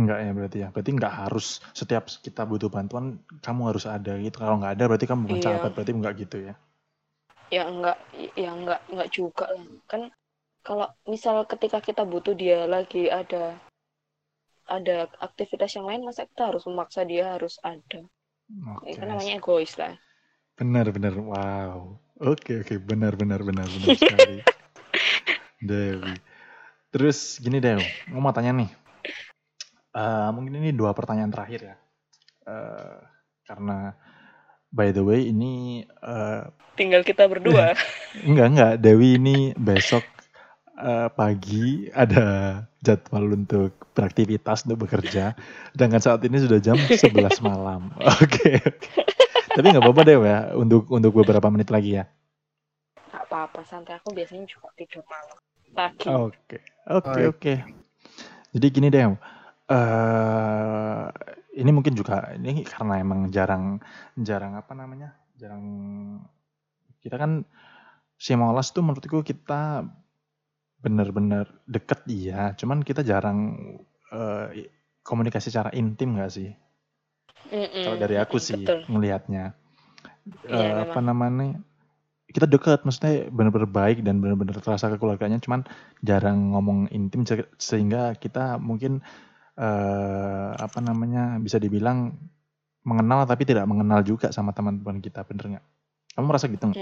[0.00, 0.68] Enggak ya berarti ya.
[0.74, 1.46] Berarti enggak harus
[1.80, 3.04] setiap kita butuh bantuan
[3.46, 4.36] kamu harus ada gitu.
[4.42, 5.44] Kalau enggak ada berarti kamu bukan Iya.
[5.44, 6.54] sahabat, berarti enggak gitu ya.
[7.54, 7.98] ya enggak
[8.42, 10.02] ya enggak enggak juga lah kan
[10.66, 13.44] kalau misal ketika kita butuh dia lagi ada
[14.76, 18.00] ada aktivitas yang lain masa kita harus memaksa dia harus ada
[18.76, 18.92] Oke.
[18.92, 19.96] itu namanya egois lah
[20.52, 21.16] Benar benar.
[21.16, 21.96] Wow.
[22.22, 24.38] Oke oke, benar benar benar benar sekali.
[25.68, 26.14] Dewi.
[26.92, 28.70] Terus gini gue mau tanya nih.
[29.92, 31.76] Eh, mungkin ini dua pertanyaan terakhir ya.
[32.46, 32.96] Eh,
[33.48, 33.96] karena
[34.70, 36.42] by the way ini eh,
[36.78, 37.76] tinggal kita berdua
[38.28, 40.00] enggak enggak Dewi ini besok
[40.82, 42.24] eh, pagi ada
[42.82, 45.38] jadwal untuk beraktivitas untuk bekerja.
[45.72, 47.94] Sedangkan saat ini sudah jam 11 malam.
[48.02, 48.90] Oke oke.
[49.52, 52.04] Tapi nggak apa-apa Dew ya untuk untuk beberapa menit lagi ya.
[53.12, 55.36] nggak apa-apa santai aku biasanya juga tidur malam
[55.72, 56.58] pagi Oke,
[56.88, 57.54] oke, oke.
[58.52, 59.04] Jadi gini deh,
[59.68, 61.04] eh
[61.60, 63.80] ini mungkin juga ini karena emang jarang,
[64.16, 65.64] jarang apa namanya, jarang
[67.00, 67.44] kita kan
[68.16, 69.82] Simolas tuh menurutku kita
[70.84, 73.38] bener-bener deket iya, cuman kita jarang
[74.12, 74.46] eh,
[75.08, 76.50] komunikasi secara intim gak sih?
[77.82, 78.78] Kalau dari aku sih betul.
[78.90, 79.44] ngelihatnya,
[80.46, 81.58] Iya, Eh, apa namanya,
[82.30, 85.62] kita dekat, maksudnya benar-benar baik dan benar-benar terasa kekeluarganya, cuman
[86.02, 89.02] jarang ngomong intim se- sehingga kita mungkin
[89.58, 92.16] eh apa namanya bisa dibilang
[92.88, 95.64] mengenal tapi tidak mengenal juga sama teman-teman kita, bener nggak?
[96.16, 96.80] Kamu merasa gitu nggak?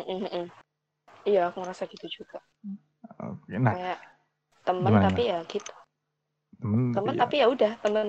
[1.29, 2.39] Iya aku merasa gitu juga
[3.19, 3.99] Oke, Nah, kayak
[4.63, 5.07] temen gimana?
[5.11, 5.73] tapi ya gitu
[6.61, 8.07] temen, temen ya, tapi ya udah temen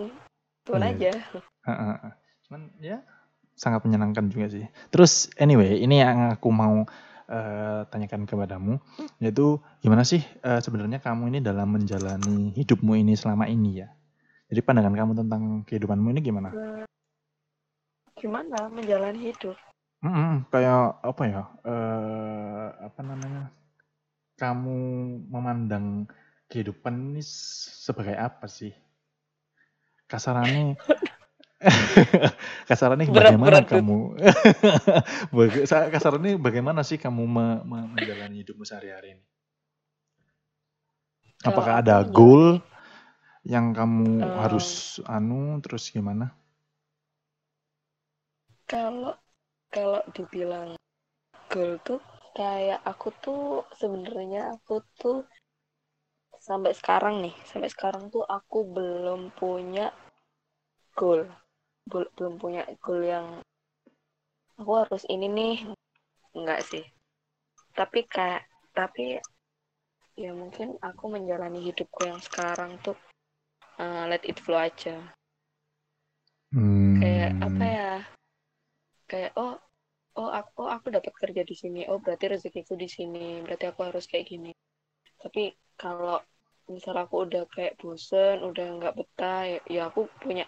[0.67, 0.89] temen Iya.
[0.93, 1.11] aja.
[2.47, 2.97] Cuman ya
[3.55, 4.65] sangat menyenangkan juga sih.
[4.91, 6.83] Terus anyway, ini yang aku mau
[7.31, 8.77] eh, tanyakan kepadamu
[9.23, 13.89] yaitu gimana sih eh, sebenarnya kamu ini dalam menjalani hidupmu ini selama ini ya.
[14.51, 16.51] Jadi pandangan kamu tentang kehidupanmu ini gimana?
[18.19, 19.57] gimana menjalani hidup
[20.05, 21.41] Mm-mm, kayak apa ya?
[21.65, 23.49] eh apa namanya?
[24.41, 24.77] Kamu
[25.29, 26.09] memandang
[26.49, 28.73] kehidupan ini sebagai apa sih?
[30.09, 30.81] Kasarannya
[32.69, 33.97] kasarannya Berat- bagaimana berat, kamu?
[35.93, 39.23] Kasarannya bagaimana sih kamu me- me- menjalani hidupmu sehari-hari ini?
[41.45, 42.45] Apakah ada menjalani- goal
[43.45, 44.35] yang kamu Eh.
[44.41, 46.33] harus anu terus gimana?
[48.65, 49.13] Kalau
[49.69, 50.73] kalau dibilang
[51.45, 52.01] goal tuh
[52.37, 53.43] kayak aku tuh
[53.79, 55.17] sebenarnya aku tuh
[56.47, 59.93] sampai sekarang nih, sampai sekarang tuh aku belum punya
[60.97, 61.21] goal.
[61.89, 63.27] Bel- belum punya goal yang
[64.59, 65.55] aku harus ini nih.
[66.37, 66.83] Enggak sih.
[67.77, 69.19] Tapi kayak tapi
[70.15, 72.95] ya mungkin aku menjalani hidupku yang sekarang tuh
[73.79, 74.95] uh, let it flow aja.
[77.01, 77.91] Kayak apa Hmm, ya?
[79.11, 79.59] kayak oh
[80.21, 81.81] oh aku oh, aku dapat kerja di sini.
[81.89, 83.27] Oh berarti rezekiku di sini.
[83.45, 84.51] Berarti aku harus kayak gini.
[85.21, 85.43] Tapi
[85.81, 86.17] kalau
[86.69, 90.45] misal aku udah kayak bosen udah nggak betah ya, ya aku punya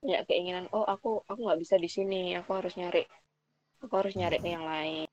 [0.00, 2.22] punya keinginan oh aku aku nggak bisa di sini.
[2.40, 3.02] Aku harus nyari
[3.82, 5.06] aku harus nyari yang lain.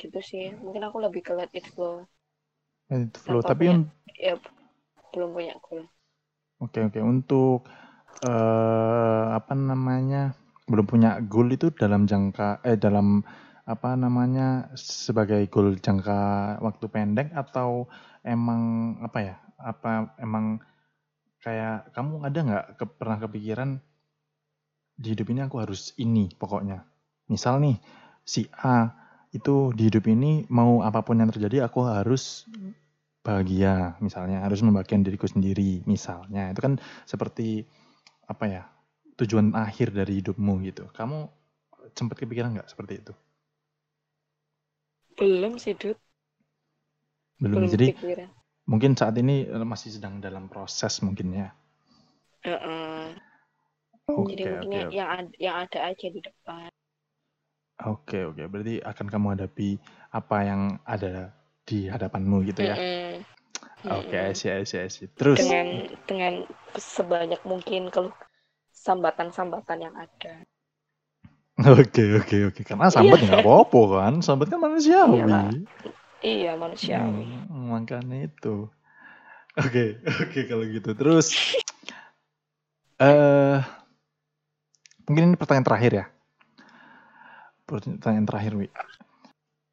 [0.00, 0.46] Gitu sih.
[0.64, 2.04] Mungkin aku lebih ke let it flow.
[2.88, 3.40] Itu flow.
[3.44, 4.34] Tapi punya- un- ya
[5.12, 5.84] belum punya goal.
[6.64, 7.00] Oke oke.
[7.04, 7.68] Untuk
[8.24, 10.32] eh apa namanya
[10.66, 13.22] belum punya goal itu dalam jangka eh dalam
[13.66, 17.90] apa namanya sebagai goal jangka waktu pendek atau
[18.22, 20.62] emang apa ya apa emang
[21.42, 23.78] kayak kamu ada nggak ke, pernah kepikiran
[24.96, 26.82] di hidup ini aku harus ini pokoknya?
[27.30, 27.76] Misal nih
[28.26, 28.90] si A
[29.30, 32.48] itu di hidup ini mau apa pun yang terjadi aku harus
[33.20, 33.94] bahagia.
[34.00, 36.50] Misalnya harus membahagiakan diriku sendiri misalnya.
[36.50, 37.62] Itu kan seperti
[38.26, 38.62] apa ya
[39.16, 40.88] tujuan akhir dari hidupmu gitu.
[40.92, 41.18] Kamu
[41.96, 43.12] sempat kepikiran nggak seperti itu?
[45.16, 45.96] Belum sih Dut.
[47.40, 48.28] Belum, belum jadi kepikiran.
[48.68, 51.48] mungkin saat ini eh, masih sedang dalam proses mungkin ya.
[52.44, 53.16] Heeh.
[54.06, 56.68] oke jadi oke mungkin yang oke yang ada, yang ada aja di depan.
[57.84, 58.42] Oke oke.
[58.48, 59.68] Berarti akan kamu hadapi
[60.12, 61.32] apa yang ada
[61.68, 62.76] di hadapanmu gitu ya?
[63.86, 64.16] Oke.
[64.16, 65.06] I see, I see, I see.
[65.12, 66.34] terus dengan dengan
[66.76, 68.16] sebanyak mungkin keluh
[68.86, 70.46] sambatan-sambatan yang ada.
[71.82, 75.50] oke oke oke karena sambat nggak apa-apa kan sambat kan manusiawi Iyalah.
[76.24, 77.24] Iya manusiawi.
[77.28, 78.70] Hmm, makanya itu.
[79.56, 80.90] Oke, oke kalau gitu.
[80.96, 81.32] Terus
[83.04, 83.60] eh
[85.06, 86.06] mungkin ini pertanyaan terakhir ya.
[87.68, 88.68] Pertanyaan terakhir, Wi.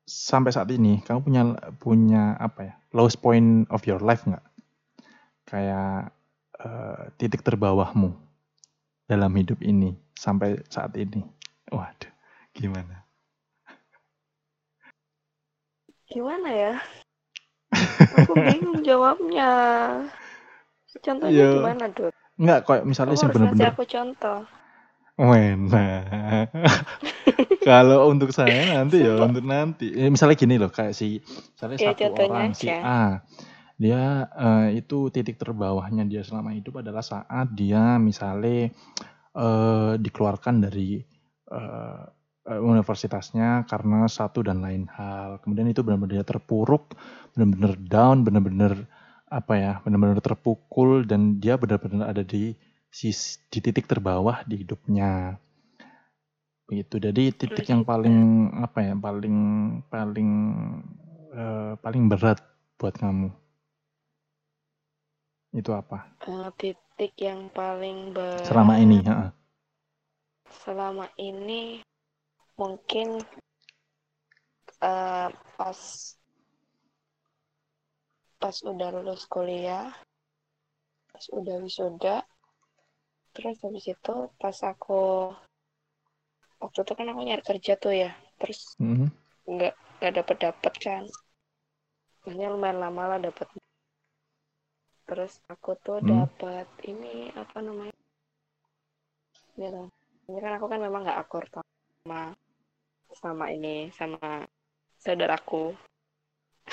[0.04, 1.44] Sampai saat ini kamu punya
[1.80, 2.74] punya apa ya?
[2.92, 4.44] Lowest point of your life nggak?
[5.48, 6.12] Kayak
[6.60, 8.33] eh, titik terbawahmu
[9.14, 11.22] dalam hidup ini sampai saat ini.
[11.70, 12.10] Waduh,
[12.58, 13.06] gimana?
[16.10, 16.74] Gimana ya?
[18.18, 19.50] Aku bingung jawabnya.
[21.02, 21.50] Contohnya Iya.
[21.58, 22.14] gimana, Dut?
[22.38, 24.42] Enggak, kayak misalnya sih bener-bener aku contoh.
[25.18, 26.50] Wena.
[27.68, 29.94] Kalau untuk saya nanti ya untuk nanti.
[29.94, 31.22] Eh, misalnya gini loh, kayak si
[31.54, 32.82] misalnya Ya, satu orang si aja.
[32.82, 33.02] A.
[33.84, 38.72] Dia eh, itu titik terbawahnya dia selama hidup adalah saat dia misalnya
[39.36, 41.04] eh, dikeluarkan dari
[41.52, 42.04] eh,
[42.48, 45.40] universitasnya karena satu dan lain hal.
[45.44, 46.96] Kemudian itu benar-benar dia terpuruk,
[47.36, 48.74] benar-benar down, benar-benar
[49.28, 52.56] apa ya, benar-benar terpukul dan dia benar-benar ada di
[52.88, 55.40] sis- di titik terbawah di hidupnya.
[56.68, 56.96] Begitu.
[57.04, 59.38] Jadi titik yang paling apa ya paling
[59.92, 60.30] paling
[61.36, 62.40] eh, paling berat
[62.80, 63.43] buat kamu
[65.54, 65.98] itu apa?
[66.24, 68.98] Eh, titik yang paling berat selama ini
[70.64, 71.84] selama ini
[72.60, 73.08] mungkin
[74.82, 75.80] eh, pas
[78.42, 79.88] pas udah lulus kuliah
[81.12, 82.16] pas udah wisuda
[83.34, 85.02] terus habis itu pas aku
[86.62, 89.12] waktu itu kan aku nyari kerja tuh ya terus Mhm.
[89.52, 91.04] nggak nggak dapet dapet kan.
[92.24, 93.48] Makanya lumayan lama lah dapet
[95.04, 96.26] terus aku tuh Hmm.
[96.28, 97.96] dapet ini apa namanya
[99.54, 99.88] gitu
[100.32, 102.34] ini kan aku kan memang nggak akur sama
[103.14, 104.48] sama ini sama
[104.98, 105.76] saudaraku.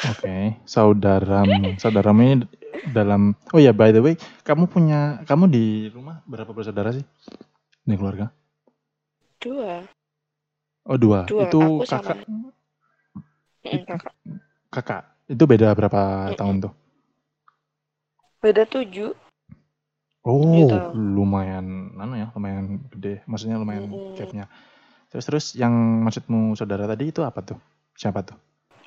[0.01, 2.35] Oke saudaramu saudaramu ini
[2.89, 4.14] dalam oh ya by the way
[4.47, 7.05] kamu punya kamu di rumah berapa bersaudara sih?
[7.85, 8.33] Di keluarga?
[9.37, 9.85] Dua.
[10.89, 12.24] Oh dua, Dua, itu aku sama- kakak.
[13.68, 14.14] Mm, kakak.
[14.72, 15.03] Kakak.
[15.28, 16.39] Itu beda berapa Mm-mm.
[16.41, 16.72] tahun tuh
[18.43, 19.11] beda tujuh
[20.30, 20.76] Oh, Gitu.
[21.16, 21.66] lumayan,
[22.03, 23.14] anu ya, lumayan gede.
[23.30, 24.12] Maksudnya lumayan Mm-mm.
[24.18, 24.45] gapnya.
[25.11, 25.74] Terus terus yang
[26.07, 27.59] maksudmu saudara tadi itu apa tuh?
[28.01, 28.36] Siapa tuh?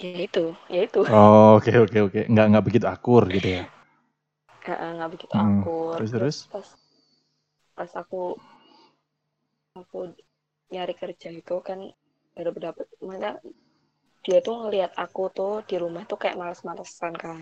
[0.02, 0.44] ya itu
[0.74, 2.20] ya itu Oh, oke oke oke.
[2.32, 3.64] Nggak nggak begitu akur gitu ya.
[4.62, 6.38] nggak nggak begitu Hmm, akur terus, terus?
[6.52, 6.68] pas
[7.76, 8.22] pas aku
[9.80, 10.00] aku
[10.74, 11.80] nyari kerja itu kan
[12.36, 13.30] baru dapat mana
[14.26, 17.40] dia tuh ngelihat aku tuh di rumah tuh kayak males-malesan kan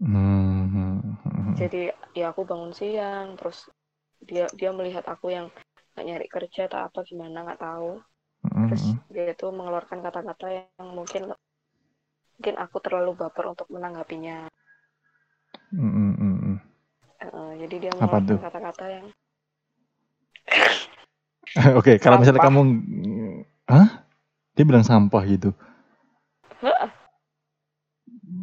[0.00, 0.37] Hmm.
[1.60, 1.82] Jadi
[2.18, 3.58] ya aku bangun siang terus
[4.28, 5.46] dia dia melihat aku yang
[5.92, 7.90] nggak nyari kerja atau apa gimana nggak tahu
[8.66, 8.98] terus Hmm.
[9.14, 11.22] dia tuh mengeluarkan kata-kata yang mungkin
[12.38, 14.36] mungkin aku terlalu baper untuk menanggapinya
[15.70, 16.56] Hmm, hmm, hmm.
[17.58, 19.06] Jadi dia mengeluarkan kata-kata yang
[21.78, 22.60] Oke, kalau misalnya kamu,
[23.68, 23.88] hah?
[24.56, 25.54] Dia bilang sampah gitu.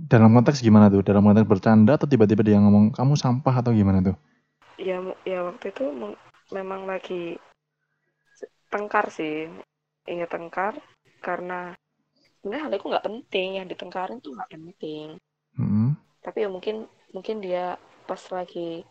[0.06, 1.02] "Hah, Dalam konteks gimana tuh?
[1.02, 4.18] Dalam konteks bercanda atau tiba-tiba dia ngomong kamu sampah atau gimana tuh?
[4.78, 5.88] ya ya waktu itu
[6.54, 7.42] memang lagi
[8.70, 9.50] tengkar sih.
[10.06, 10.74] Ingat tengkar.
[11.26, 11.74] Karena
[12.38, 13.50] sebenarnya hal itu nggak penting.
[13.58, 15.18] Yang ditengkarin tuh nggak penting.
[15.56, 15.96] Hmm.
[16.20, 16.84] tapi ya mungkin
[17.16, 18.84] mungkin dia pas lagi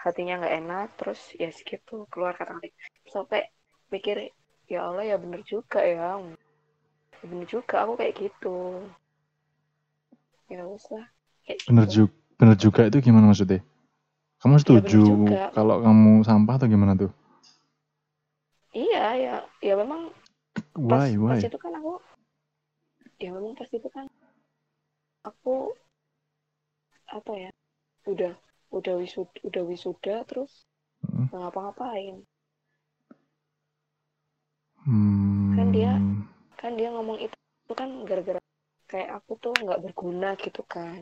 [0.00, 2.72] hatinya nggak enak terus ya segitu keluar kata-kata
[3.10, 3.52] sampai
[3.92, 4.32] mikir
[4.64, 6.16] ya Allah ya bener juga ya.
[7.20, 8.86] Ya bener juga aku kayak gitu
[10.46, 11.06] ya wes lah
[11.44, 11.94] kayak Bener gitu.
[12.06, 13.60] juga, bener juga itu gimana maksudnya?
[14.38, 15.40] Kamu setuju Iya, juga.
[15.50, 17.10] kalau kamu sampah atau gimana tuh?
[18.76, 19.34] iya ya
[19.64, 20.12] ya memang
[20.76, 21.40] pas, Why, why?
[21.40, 21.96] pas itu kan aku
[23.16, 24.04] ya memang pas itu kan
[25.24, 25.72] aku
[27.08, 27.50] apa ya
[28.04, 28.36] udah
[28.68, 30.68] udah wisuda udah wisuda terus
[31.06, 31.28] Hmm.
[31.32, 32.20] ngapa-ngapain
[34.84, 35.54] Hmm.
[35.56, 36.02] Kan dia-
[36.60, 37.34] kan dia ngomong itu
[37.66, 38.38] itu kan gara-gara
[38.90, 40.98] kayak aku tuh nggak berguna gitu kan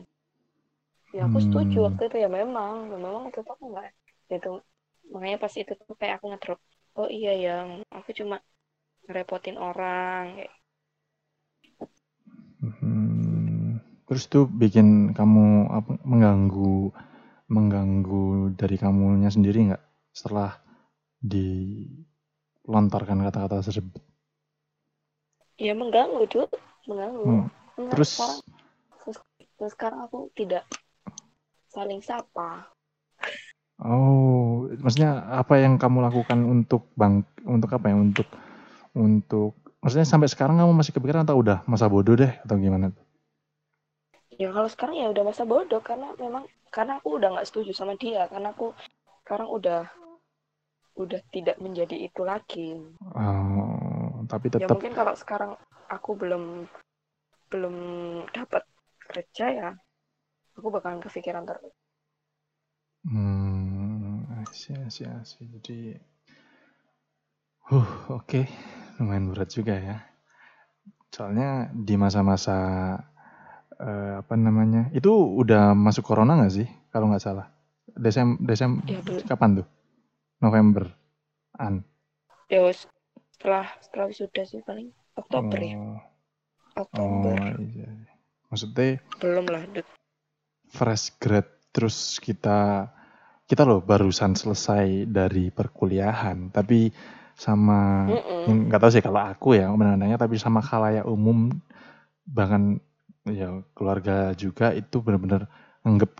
[1.15, 1.87] ya aku setuju Hmm.
[1.87, 3.87] waktu itu ya memang ya memang waktu itu aku nggak
[4.35, 4.49] itu
[5.13, 6.59] makanya pas itu tuh kayak aku ngedrop
[6.99, 7.67] oh iya yang
[7.97, 8.35] aku cuma
[9.05, 10.53] ngerepotin orang kayak
[12.61, 13.79] Hmm.
[14.05, 16.93] Terus tuh bikin kamu apa mengganggu
[17.49, 18.25] mengganggu
[18.59, 19.83] dari kamunya sendiri nggak
[20.13, 20.51] setelah
[21.21, 24.01] dilontarkan kata-kata tersebut?
[25.65, 26.45] ya mengganggu tuh
[26.87, 27.49] mengganggu Hmm.
[27.75, 28.11] Enggak, Terus?
[28.15, 28.39] sekarang
[29.55, 30.63] terus sekarang aku tidak
[31.71, 32.67] saling sapa.
[33.75, 37.99] Oh, maksudnya apa yang kamu lakukan untuk bang untuk apa ya?
[37.99, 38.23] Untuk
[38.95, 39.51] untuk
[39.83, 42.95] maksudnya sampai sekarang kamu masih kepikiran atau udah masa bodoh deh atau gimana?
[44.35, 47.95] ya kalau sekarang ya udah masa bodoh karena memang karena aku udah nggak setuju sama
[47.95, 48.75] dia karena aku
[49.23, 49.87] sekarang udah
[50.95, 52.79] udah tidak menjadi itu lagi.
[53.15, 55.51] Oh, tapi ya tetap mungkin kalau sekarang
[55.91, 56.67] aku belum
[57.55, 57.75] belum
[58.37, 58.63] dapat
[59.07, 59.69] kerja ya
[60.57, 61.73] aku bakalan kepikiran terus
[63.05, 65.47] Hmm, asyik, asyik, asyik.
[65.53, 65.77] Jadi,
[67.69, 68.41] huh, oke,
[68.97, 69.95] lumayan berat juga ya.
[71.13, 72.55] Soalnya di masa-masa
[73.79, 76.67] eh, apa namanya, itu udah masuk corona nggak sih?
[76.91, 77.47] Kalau nggak salah,
[77.95, 79.67] Desem, Desem, ya kapan tuh?
[80.43, 80.91] November,
[81.59, 81.83] an.
[82.53, 82.59] ya
[83.31, 84.87] setelah setelah wisuda sih paling
[85.21, 86.01] Oktober ya Oh,
[86.75, 87.89] Oktober oh, iya.
[88.51, 89.87] Maksudnya belum lah Dut.
[90.69, 92.91] fresh grad terus kita
[93.45, 96.89] kita loh barusan selesai dari perkuliahan tapi
[97.35, 98.47] sama Mm-mm.
[98.47, 101.51] yang nggak tahu sih kalau aku ya menandanya tapi sama khalayak umum
[102.25, 102.79] bahkan
[103.27, 105.51] ya keluarga juga itu benar-benar
[105.83, 106.15] anggap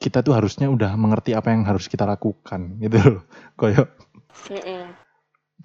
[0.00, 3.22] kita tuh harusnya udah mengerti apa yang harus kita lakukan gitu loh
[3.60, 3.86] kayak
[4.50, 5.05] Mm-mm.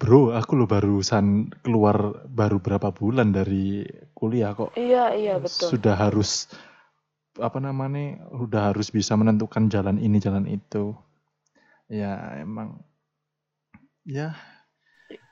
[0.02, 1.26] Bro aku loh barusan
[1.62, 3.86] keluar baru berapa bulan dari
[4.18, 4.74] kuliah kok.
[4.74, 5.68] Iya iya betul.
[5.70, 6.50] Sudah harus
[7.38, 10.92] apa namanya udah harus bisa menentukan jalan ini jalan itu.
[11.86, 12.82] Ya emang
[14.04, 14.34] ya.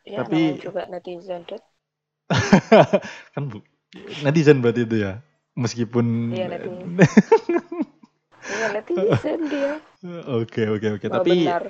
[0.04, 1.42] Ya tapi- juga netizen
[3.34, 3.58] kan bu
[4.24, 5.12] netizen berarti itu ya?
[5.58, 6.90] Meskipun Iya, netizen.
[8.54, 9.72] iya netizen dia.
[10.40, 11.06] Oke oke oke.
[11.06, 11.62] Tapi benar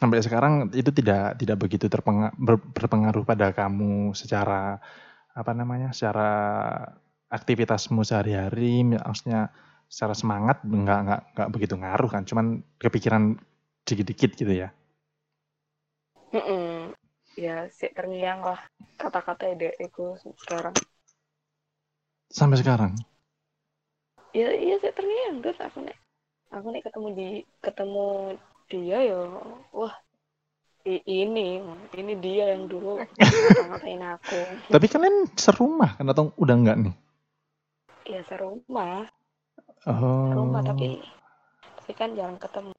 [0.00, 4.82] sampai sekarang itu tidak tidak begitu terpenga- ber- berpengaruh pada kamu secara
[5.34, 6.30] apa namanya secara
[7.30, 9.50] aktivitasmu sehari-hari maksudnya
[9.90, 12.46] secara semangat nggak nggak nggak begitu ngaruh kan cuman
[12.82, 13.38] kepikiran
[13.86, 14.68] dikit-dikit gitu ya
[16.34, 16.90] Mm-mm.
[17.38, 18.60] ya si terngiang lah
[18.98, 20.74] kata-kata ide itu sekarang
[22.28, 22.92] sampai sekarang
[24.34, 25.58] ya iya si terngiang Dut.
[25.66, 25.96] aku nek
[26.54, 27.28] aku nek ketemu di
[27.64, 28.06] ketemu
[28.68, 29.20] dia ya.
[29.72, 29.94] Wah
[30.84, 31.64] ini
[31.96, 33.00] ini dia yang dulu
[33.72, 34.40] ngatain aku.
[34.68, 36.94] Tapi kalian serumah kan atau udah enggak nih?
[38.04, 39.08] Ya serumah.
[39.84, 40.32] Oh.
[40.32, 41.00] serumah tapi
[41.80, 42.72] tapi kan jarang ketemu.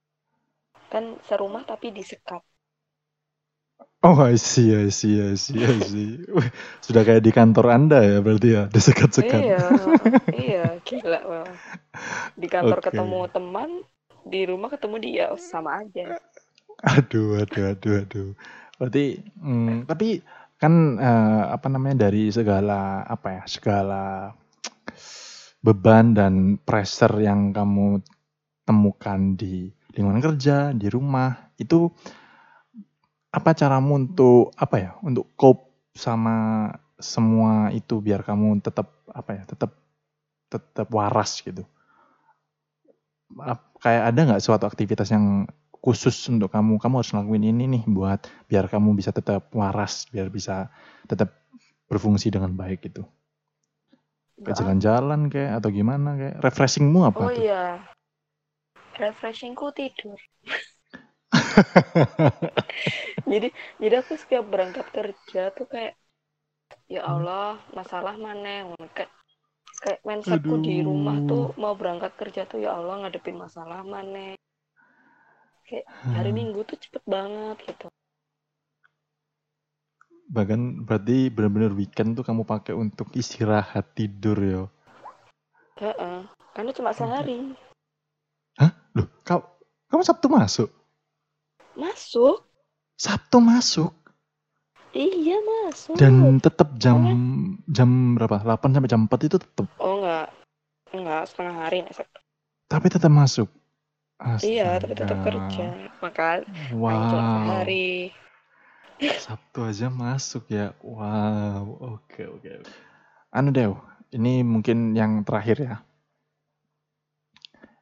[0.89, 2.41] Kan serumah tapi disekat
[4.05, 6.21] oh I see I see I see I see.
[6.85, 9.59] Sudah kayak di kantor anda ya berarti ya desekat-sekat iya
[10.29, 11.49] iya gila wah.
[12.37, 12.85] di kantor Oke.
[12.93, 13.69] ketemu teman
[14.25, 16.17] di rumah ketemu dia oh, sama aja
[16.83, 18.29] Aduh, aduh, aduh, aduh.
[18.75, 20.19] Berarti hmm, tapi
[20.59, 24.31] kan eh, apa namanya dari segala apa ya segala
[25.63, 28.03] beban dan pressure yang kamu
[28.67, 31.87] temukan di lingkungan kerja di rumah itu
[33.31, 36.69] apa caramu untuk apa ya untuk cope sama
[36.99, 39.71] semua itu biar kamu tetap apa ya tetap
[40.47, 41.67] tetap waras gitu
[43.85, 45.45] kayak ada nggak suatu aktivitas yang
[45.85, 50.33] khusus untuk kamu kamu harus ngelakuin ini nih buat biar kamu bisa tetap waras biar
[50.33, 50.73] bisa
[51.05, 51.29] tetap
[51.85, 53.05] berfungsi dengan baik gitu
[54.41, 57.63] kayak jalan-jalan kayak atau gimana kayak refreshingmu apa Oh tuh iya.
[58.97, 60.19] Refreshingku tidur.
[63.31, 63.47] jadi
[63.81, 65.93] jadi aku setiap berangkat kerja tuh kayak
[66.91, 67.03] ya.
[67.03, 69.11] Allah masalah mana kayak
[69.81, 74.35] kayak mindsetku di rumah tuh mau berangkat kerja tuh ya Allah ngadepin masalah mana?
[75.65, 76.37] Kayak hari Hmm.
[76.37, 77.87] Minggu tuh cepet banget gitu.
[80.25, 84.63] Bahkan berarti benar-benar weekend tuh kamu pakai untuk istirahat tidur ya
[85.81, 86.25] Heeh.
[86.55, 87.53] karena cuma sehari.
[88.95, 89.43] Loh kau
[89.91, 90.69] kamu sabtu masuk?
[91.75, 92.47] Masuk.
[92.95, 93.91] Sabtu masuk
[94.95, 96.97] iya masuk dan tetap jam
[97.67, 98.39] jam berapa?
[98.41, 100.27] 8 sampai jam 4 itu tetap oh enggak.
[100.95, 101.83] Enggak setengah hari
[102.65, 103.49] tapi tetap masuk?
[104.41, 105.27] Iya tapi tetap Astaga.
[105.27, 105.65] kerja.
[105.99, 106.27] Maka
[106.71, 107.11] wow.
[107.11, 108.15] sehari.
[109.19, 110.71] Sabtu aja masuk ya.
[110.79, 111.99] Wow.
[111.99, 112.63] Oke oke.
[113.35, 113.75] Anu Dew
[114.15, 115.75] ini mungkin yang terakhir ya.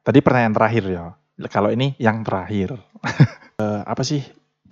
[0.04, 1.04] Tadi pertanyaan terakhir ya.
[1.48, 2.76] Kalau ini yang terakhir.
[3.54, 4.18] Eh, apa sih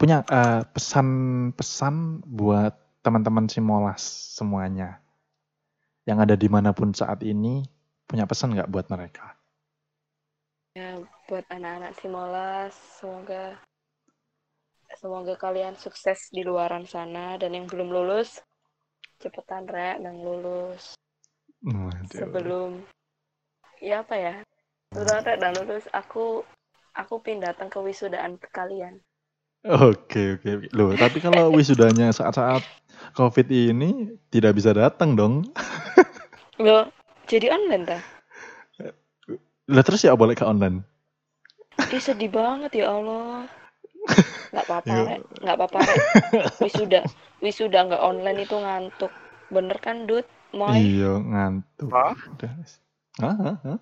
[0.03, 2.75] punya eh, pesan-pesan buat
[3.07, 4.03] teman-teman Simolas
[4.35, 4.99] semuanya?
[6.03, 7.63] Yang ada di mana pun saat ini
[8.11, 9.39] punya pesan nggak buat mereka?
[10.75, 10.99] Ya,
[11.31, 13.63] buat anak-anak Simolas, semoga
[14.99, 17.39] semoga kalian sukses di luaran sana.
[17.39, 18.43] Dan yang belum lulus
[19.23, 20.99] cepetan rek dan lulus.
[21.63, 22.11] Waduh.
[22.11, 22.83] sebelum
[23.79, 24.35] ya apa ya?
[24.91, 26.43] Setelah rek dan lulus aku
[26.91, 28.99] aku pin datang ke wisudaan kalian
[29.63, 30.67] Oke oke oke.
[30.75, 32.67] Loh, tapi kalau wisudanya saat-saat
[33.15, 35.47] Covid ini tidak bisa datang dong.
[36.65, 36.91] Loh,
[37.31, 37.99] jadi online ta?
[39.71, 40.83] Lah terus ya boleh ke online.
[41.95, 43.47] Ih sedih banget ya Allah.
[44.51, 44.95] Nggak apa-apa.
[45.47, 45.79] Nggak apa-apa.
[46.59, 47.07] Wisuda,
[47.39, 49.15] wisuda nggak online itu ngantuk.
[49.47, 50.27] Bener kan, Dut?
[50.51, 50.75] Moy?
[50.83, 51.89] Iya, ngantuk.
[51.95, 52.19] Hah,
[53.23, 53.79] hah, hah?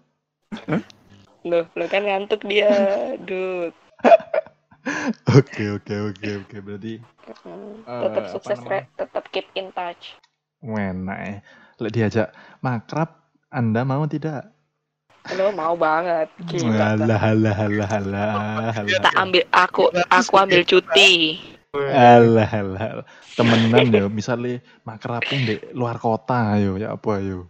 [1.48, 2.68] Loh, lo kan ngantuk dia,
[3.16, 3.72] Dut.
[5.36, 6.94] Oke oke oke oke berarti
[7.44, 8.58] Hmm, Eh, tetap sukses.
[8.96, 10.16] Tetap keep in touch.
[10.60, 11.34] enak ya.
[11.78, 12.28] Lek diajak
[12.58, 13.16] makrab
[13.48, 14.50] Anda mau tidak?
[15.36, 16.32] Lo mau banget.
[16.48, 16.96] Gila.
[16.96, 18.28] Alah alah alah alah
[18.72, 19.22] Tak alah.
[19.22, 21.38] ambil aku, aku ambil cuti.
[21.76, 23.04] Alah alah.
[23.36, 27.46] Temenan ya, misalnya makrabnya di luar kota ayo ya apa ayo.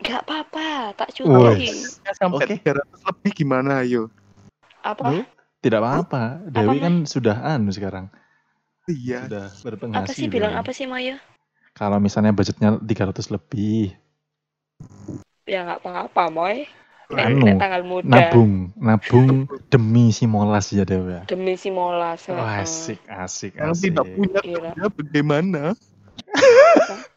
[0.00, 1.68] Gak apa-apa, tak cuti.
[2.12, 2.56] sampai Oke.
[2.56, 4.08] 300 lebih gimana ayo
[4.80, 5.12] Apa?
[5.12, 5.24] Loh,
[5.60, 6.40] tidak apa-apa.
[6.48, 8.08] Dewi Apa, kan sudah anu sekarang.
[8.88, 10.16] iya Sudah Apa berpenghasilan.
[10.16, 11.20] sih bilang apa sih Maya?
[11.72, 13.94] Kalau misalnya budgetnya 300 lebih,
[15.44, 16.66] Ya nggak apa-apa, Moy.
[17.10, 18.06] Nek, Anu, nek tanggal muda.
[18.06, 21.10] nabung, nabung demi si molas ya Dewi.
[21.10, 21.22] ya.
[21.26, 22.22] Demi si molas.
[22.30, 23.90] Oh, asik, asik, asik.
[23.90, 25.74] tidak punya kerja bagaimana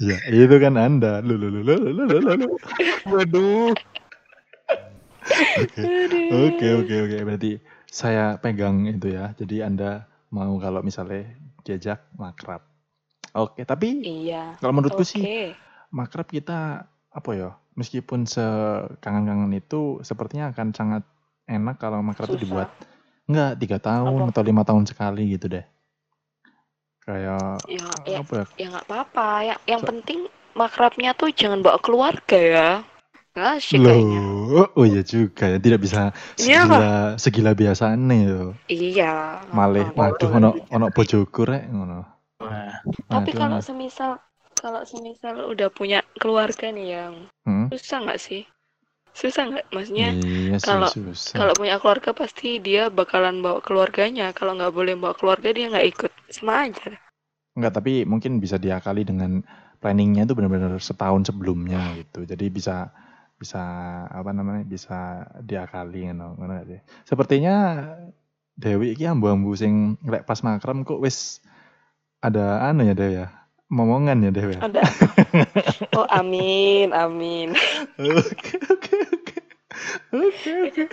[0.00, 1.20] Ya, itu kan Anda.
[1.22, 2.48] Lu, lu, lu, lu, lu, lu.
[3.06, 3.70] waduh
[5.24, 5.82] Oke,
[6.30, 7.16] oke, oke, oke.
[7.24, 7.52] Berarti
[7.84, 9.32] saya pegang itu ya.
[9.34, 11.24] Jadi Anda mau kalau misalnya
[11.62, 12.60] diajak makrab.
[13.34, 14.58] Oke, tapi Iya.
[14.58, 15.10] kalau menurutku Oke.
[15.10, 15.22] sih
[15.90, 17.50] makrab kita apa ya?
[17.74, 21.02] Meskipun sekangen-kangen itu sepertinya akan sangat
[21.44, 22.70] enak kalau makrab itu dibuat
[23.26, 24.30] enggak tiga tahun Apa?
[24.30, 25.66] atau lima tahun sekali gitu deh.
[27.02, 28.44] Kayak Ya, ya, apa ya?
[28.56, 29.28] ya nggak apa-apa.
[29.42, 30.18] Ya, yang So- penting
[30.54, 32.70] makrabnya tuh jangan bawa keluarga ya.
[33.34, 34.22] Kayaknya.
[34.46, 36.62] Loh, oh iya juga ya, tidak bisa Iya.
[36.62, 38.42] segila segila biasanya yo.
[38.70, 39.42] Iya.
[39.50, 42.06] Malih, waduh ono ono bojoku rek ngono.
[43.10, 44.22] Tapi kalau semisal
[44.54, 47.66] kalau semisal udah punya keluarga nih yang Hmm?
[47.74, 48.46] susah nggak sih?
[49.10, 49.66] Susah nggak?
[49.74, 51.36] Maksudnya Iya sih kalau- susah.
[51.36, 54.30] kalau punya keluarga pasti dia bakalan bawa keluarganya.
[54.30, 56.10] Kalau nggak boleh bawa keluarga dia nggak ikut.
[56.30, 56.94] Sama aja.
[57.54, 59.42] Enggak, tapi mungkin bisa diakali dengan
[59.78, 62.26] planningnya itu benar-benar setahun sebelumnya gitu.
[62.26, 62.90] Jadi bisa
[63.34, 63.62] bisa
[64.08, 66.80] apa namanya bisa diakali ngono ngono gak sih.
[67.04, 67.54] Sepertinya
[68.54, 71.42] Dewi iki ambu-ambu sing lek pas makram kok wis
[72.22, 73.28] ada anu ya Dewi ya.
[73.68, 74.54] Momongan ya Dewi.
[74.54, 74.70] ya?
[74.70, 74.82] Ada.
[75.98, 77.58] oh amin amin.
[77.98, 79.36] Oke oke oke.
[80.14, 80.84] Oke oke.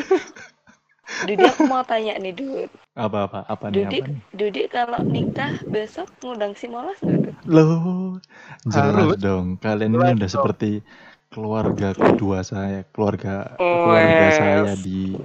[1.27, 2.69] Dudi aku mau tanya nih Dud.
[2.95, 4.21] Apa apa apa nih Dudi, apa nih?
[4.33, 7.35] Dudi kalau nikah besok ngundang si Molas nggak Dud?
[7.45, 8.17] Loh,
[8.67, 9.19] jelas Harus.
[9.19, 9.45] dong.
[9.59, 10.81] Kalian ini udah dong.
[11.32, 14.36] Keluarga kedua saya, keluarga keluarga Wes.
[14.36, 15.15] saya di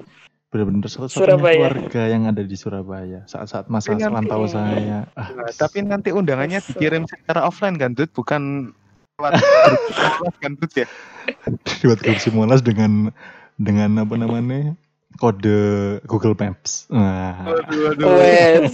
[0.46, 5.10] benar-benar satu-satunya keluarga yang ada di Surabaya saat-saat masa nanti- rantau saya.
[5.12, 8.08] Ah, Nah, tapi nanti undangannya dikirim secara offline kan, Dut?
[8.10, 8.70] Bukan
[9.18, 9.32] lewat
[9.66, 10.86] grup kelas kan, Dut ya?
[11.82, 13.10] buat grup Simolas dengan
[13.58, 14.78] dengan apa namanya
[15.18, 16.86] kode Google Maps.
[16.88, 18.06] Nah, Waduh, waduh.
[18.16, 18.72] Wes.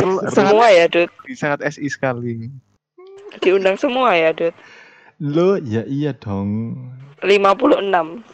[0.00, 1.10] Sangat, semua ya Dud.
[1.36, 2.48] sangat SI sekali.
[3.38, 4.56] Diundang semua ya Dud.
[5.20, 6.76] Lo ya iya dong.
[7.20, 8.24] 56.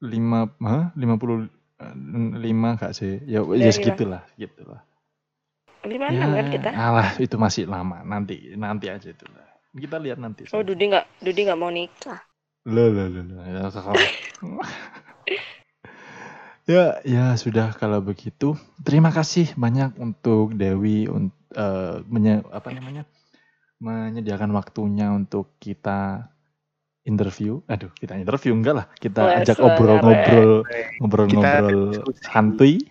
[0.00, 0.94] lima hah?
[0.94, 1.50] lima puluh
[2.38, 3.18] lima gak sih?
[3.26, 3.74] Ya, Ya, ya lima.
[3.74, 4.80] segitulah, segitulah.
[5.80, 6.70] 56 kan kita?
[6.76, 8.04] alah itu masih lama.
[8.04, 9.48] Nanti nanti aja itu lah.
[9.72, 10.44] Kita lihat nanti.
[10.52, 12.20] Oh Dudi nggak Dudi nggak mau nikah.
[12.68, 13.40] Lo lo lo lo.
[13.42, 13.64] Ya,
[16.70, 18.54] ya ya sudah kalau begitu.
[18.84, 23.08] Terima kasih banyak untuk Dewi untuk apa namanya
[23.80, 26.28] menyediakan waktunya untuk kita
[27.08, 27.64] interview.
[27.66, 28.86] Aduh kita interview enggak lah.
[29.00, 29.64] Kita ajak wes,
[31.00, 32.84] ngobrol-ngobrol santuy.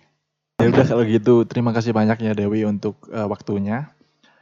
[0.60, 3.88] Ya udah kalau gitu terima kasih banyak ya Dewi untuk eh, waktunya.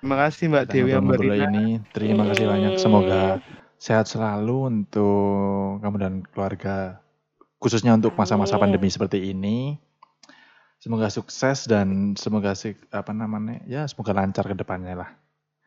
[0.00, 1.48] Terima kasih Mbak Kita Dewi ngobrol-ngobrol Ambarina.
[1.52, 1.66] ini.
[1.94, 2.72] Terima kasih banyak.
[2.74, 2.82] Hmm.
[2.82, 3.22] Semoga
[3.78, 6.98] sehat selalu untuk kamu dan keluarga.
[7.58, 9.78] Khususnya untuk masa-masa pandemi seperti ini.
[10.78, 15.10] Semoga sukses dan semoga sih apa namanya ya semoga lancar ke depannya lah.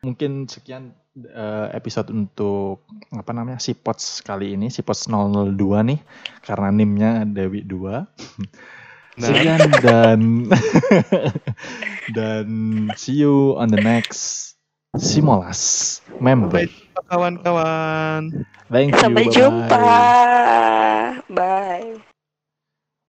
[0.02, 2.82] Mungkin sekian eh, episode untuk
[3.14, 5.54] apa namanya Sipots kali ini Sipots 002
[5.86, 6.02] nih
[6.42, 7.70] karena nimnya Dewi 2.
[9.12, 9.28] Nah.
[9.28, 10.20] Sekian dan
[12.16, 12.46] dan
[12.96, 14.56] see you on the next
[14.96, 16.48] Simolas member.
[16.48, 18.22] Sampai jumpa kawan-kawan.
[18.72, 19.00] Thank you.
[19.04, 19.36] Sampai bye-bye.
[19.36, 19.80] jumpa.
[21.28, 22.11] Bye.